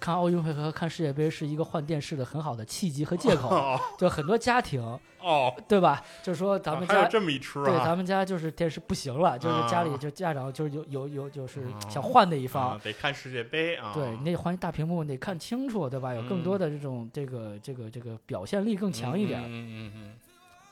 [0.00, 3.80] 看奥运会和看世界杯是一个换电视的很好的契机和借口，哦。
[3.98, 4.80] 就很多家庭
[5.20, 6.02] 哦，对吧？
[6.22, 9.96] 就是说咱们家、这么一出对，啊，咱们家就是电视不行了，就是家里啊。
[9.96, 16.14] 就家长就是有有有就是啊想换的一方，啊得看世界杯啊，对你得换一大屏幕，你得看清楚，对吧？
[16.14, 19.42] 有更多的这种这个这个这个表现力更强一点。
[19.42, 20.14] 嗯嗯嗯嗯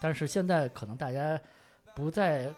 [0.01, 1.39] 但是现在可能大家
[1.94, 2.53] 不再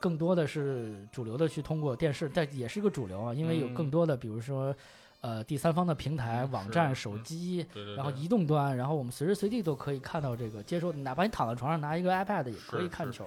[0.00, 3.74] 更多的是主流的去通过电视，但也是一个主流啊，因为有嗯。
[3.74, 4.74] 更多的比如说
[5.20, 7.66] 呃第三方的平台、网站、嗯手机。
[7.72, 13.26] 对对，然后移动端，然后我们随时随地都可以看到这个接收，哪怕你躺在床上拿一个 iPad 也可以看球，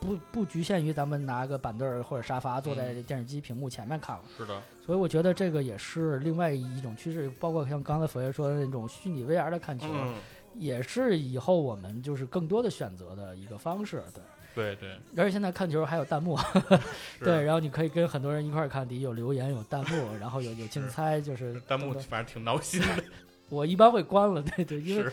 [0.00, 4.22] 不不局限于咱们拿个板凳或者沙发坐在嗯电视机屏幕前面看了。
[4.36, 10.14] 是的，所以我觉得这个也是另外一种趋势，包括像刚才佛爷说的那种虚拟 VR 的看球，嗯，
[10.54, 14.02] 也是以后我们就是更多的选择的一个方式。
[14.12, 14.22] 对，
[14.54, 16.36] 对对，而且现在看球还有弹幕，
[17.18, 17.24] 是。
[17.24, 23.04] 对，然后你可以跟很多人一块儿看，底下有留言、有弹幕， 然后有有竞猜，就是弹幕反正挺闹心的，
[23.48, 25.10] 我一般会关了，对对，因为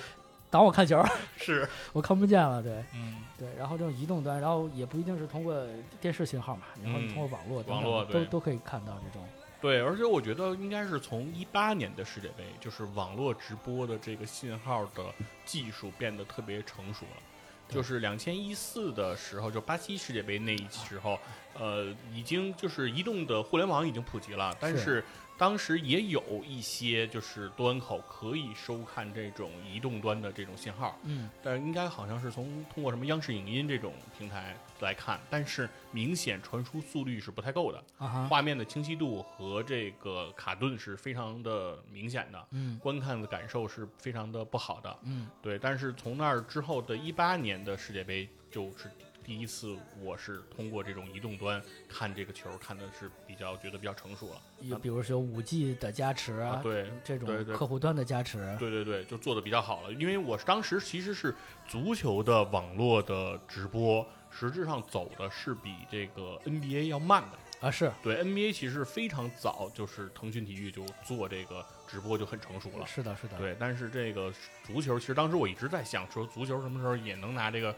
[0.49, 1.03] 挡我看球，
[1.37, 2.83] 是，我看不见了，对。
[2.95, 3.47] 嗯，对。
[3.57, 5.55] 然后这种移动端，然后也不一定是通过
[6.01, 8.25] 电视信号嘛，然后通过网络网络对。
[8.25, 9.27] 都都可以看到这种。
[9.61, 15.03] 对，而且我觉得应该是从一八年的世界杯，就是网络直播的这个信号的
[15.45, 17.21] 技术变得特别成熟了。
[17.69, 21.17] 对就是两千一四的时候，就巴西世界杯那一时候，
[21.57, 24.79] 呃，已经就是移动的互联网已经普及了，但是。
[24.83, 25.03] 是
[25.39, 37.81] 当时也有一些就是端口可以收看这种移动端的这种信号，嗯，但应该好像是从通过什么央视影音这种平台来看，但是明显传输速率是不太够的。
[37.97, 44.99] 啊，画面的清晰度和这个卡顿是非常的明显的，嗯观看的感受是非常的不好的。
[45.03, 48.91] 嗯，对，但是从那儿之后的一八年的世界杯，就是
[49.29, 54.41] 第一次我是通过这种移动端看这个球，看的是比较觉得比较成熟了。
[54.59, 59.93] 也比如说有五 G 的加持啊，对，这种客户端的加持，对对对，就做的比较好了。
[59.93, 61.35] 因为我当时其实是
[61.67, 67.37] 足球的网络的直播，实质上走的是比这个 NBA 要慢的。
[67.59, 72.87] 啊，是对 NBA 其实非常早，就是腾讯体育就做这个直播就很成熟了。
[72.87, 74.33] 是的，是的，对，但是这个
[74.63, 77.75] 足球，其实当时我一直在想，说足球什么时候也能拿这个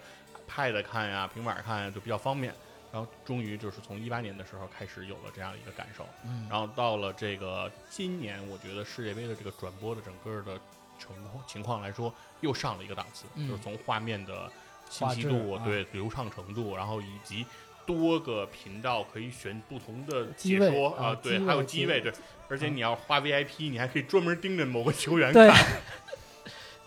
[0.54, 2.54] Pad 看呀、平板看呀，就比较方便。
[2.94, 10.60] 然后终于就是从一八年的时候开始有了这样一个感受，嗯，然后到了这个今年，我觉得世界杯的这个转播的整个的
[11.00, 13.48] 情况情况来说，又上了一个档次，嗯。
[13.48, 14.52] 就是从画面的
[14.90, 17.46] 清晰度、啊对流畅程度，然后以及
[17.86, 22.12] 多个频道可以选不同的解说啊对，还有机机位，对，
[22.50, 22.72] 而且啊。
[22.74, 25.48] 你要花 VIP，你还可以专门盯着某个球员看，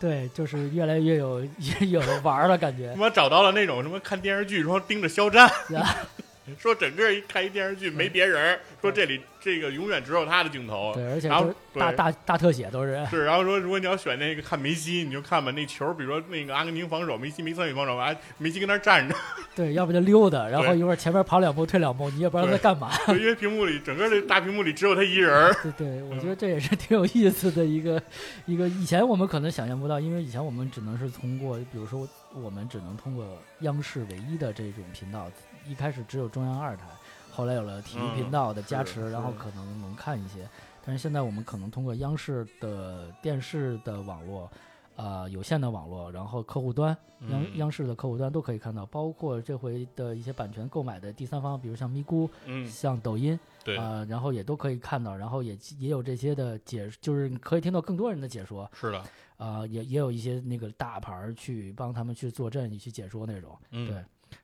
[0.00, 1.40] 对，就是越来越有
[1.80, 3.08] 越有玩的感觉我。
[3.10, 5.50] 找到了那种什么看电视剧，然后盯着肖战，
[6.58, 13.04] 说整个一看一电视剧没别人儿，说这里这个永远只有他的镜头，对，而且然是大大大特写都是。
[13.10, 19.14] 是，然后说如果你要选那个看梅西，你就看吧，那球，比如说那个阿根廷防守，梅西没参与防守，啊，梅西跟那站着，
[19.56, 22.90] 对，要不就溜达，然后一会儿前面跑两步退两步，你也不知道他在干嘛。
[23.06, 25.54] 就因为屏幕里整个这大屏幕里只有他一人儿。
[25.62, 28.02] 对对，我觉得这也是挺有意思的一个
[28.46, 28.68] 一个。
[28.68, 33.24] 以前我们可能想象不到，因为以前我们只能是通过，比如说我们只能通过
[33.60, 35.30] 央视唯一的这种频道，
[35.66, 36.84] 一开始只有中央二台，
[37.30, 40.48] 后来有了体育频道的加持，是然后可能能看一些。
[40.84, 44.50] 但是现在我们可能通过央视的电视的网络。
[44.96, 46.96] 呃，有线的网络，然后客户端，
[47.28, 59.02] 央嗯央视的客户端都可以看到，包括这回的一些版权购买的第三方，比如像咪咕，嗯，像抖音，对，啊、然后也都可以看到，然后也也有这些的解，就是你可以听到更多人的解说，是的，
[59.36, 63.96] 啊、也也有一些那个大牌儿去帮他们去坐镇，去解说那种，嗯，对。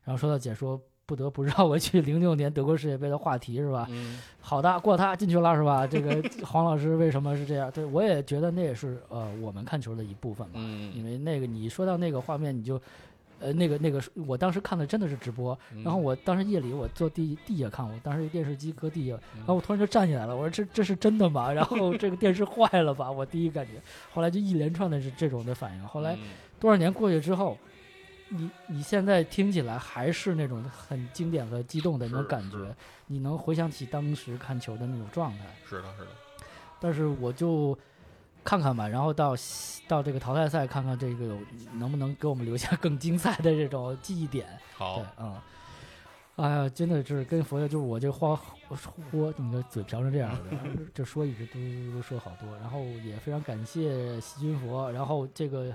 [0.03, 0.77] 然后说到解说，
[1.11, 3.85] 不得不绕回去零六年德国世界杯的话题是吧？
[3.89, 5.85] 嗯，好的，过他进去了是吧？
[5.85, 7.69] 这个 黄老师为什么是这样？
[7.69, 12.79] 对我也觉得那也是呃我们看球的一部分吧，因嗯，为那个你说到那个画面，你就。
[13.43, 21.51] 呃，那个那个，我当时看的真的是直播，嗯然后我当时夜里我坐地地下看，我当时电视机搁地下，嗯然后我突然就站起来了，我说这这是真的吗？
[21.51, 23.09] 然后这个电视坏了吧？
[23.11, 23.81] 我第一感觉，
[24.13, 25.83] 后来就一连串的是这种的反应。
[25.87, 26.19] 后来嗯
[26.59, 27.57] 多少年过去之后，
[28.33, 32.73] 你你现在听起来还是那种很经典和激动的那种感觉，
[33.07, 35.45] 你能回想起当时看球的那种状态。
[35.67, 36.07] 是的，是的，
[36.79, 37.77] 但是我就
[38.43, 39.35] 看看吧，然后到
[39.87, 41.37] 到这个淘汰赛看看这个有
[41.73, 44.47] 能不能给我们留下更精彩的这种记忆点。
[44.75, 45.37] 好对，，嗯，
[46.37, 48.35] 哎呀，真的是跟佛爷，就是我这话
[49.11, 50.57] 豁，你的嘴瓢成这样的，
[50.93, 55.71] 这说一直嘟嘟嘟说好多，然后也非常感谢细菌佛，然后这个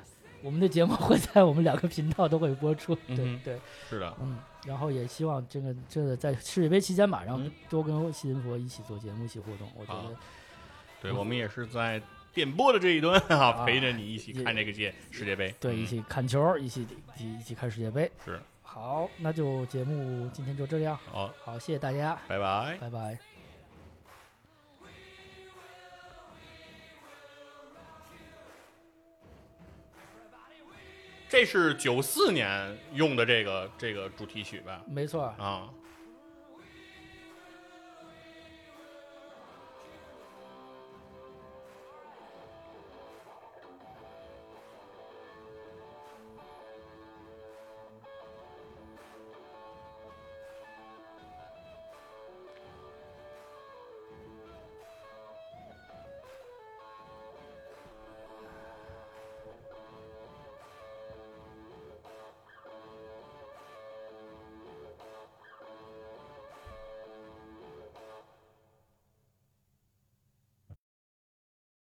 [0.47, 3.59] 我们的节目会在我们两个频道都会播出，对、嗯对，
[3.91, 10.17] 是的，嗯，然后也希望这个这个在世界杯期间吧，然后嗯多跟细菌佛一起做节目，一起互动，我觉得
[11.03, 12.01] 对我们也是在
[12.33, 15.53] 电波的这一端啊，啊陪着你一起看这个届世界杯。
[15.59, 15.79] 对，嗯。
[15.79, 16.87] 一起看球，一起
[17.17, 18.09] 一起一起看世界杯。
[18.25, 18.41] 是。
[18.63, 22.77] 好，那就节目今天就这样，好，好，谢谢大家，拜拜。
[22.81, 23.36] 拜拜。
[31.29, 34.83] 这是九四年用的这个这个主题曲吧？
[34.87, 35.69] 没错儿，啊，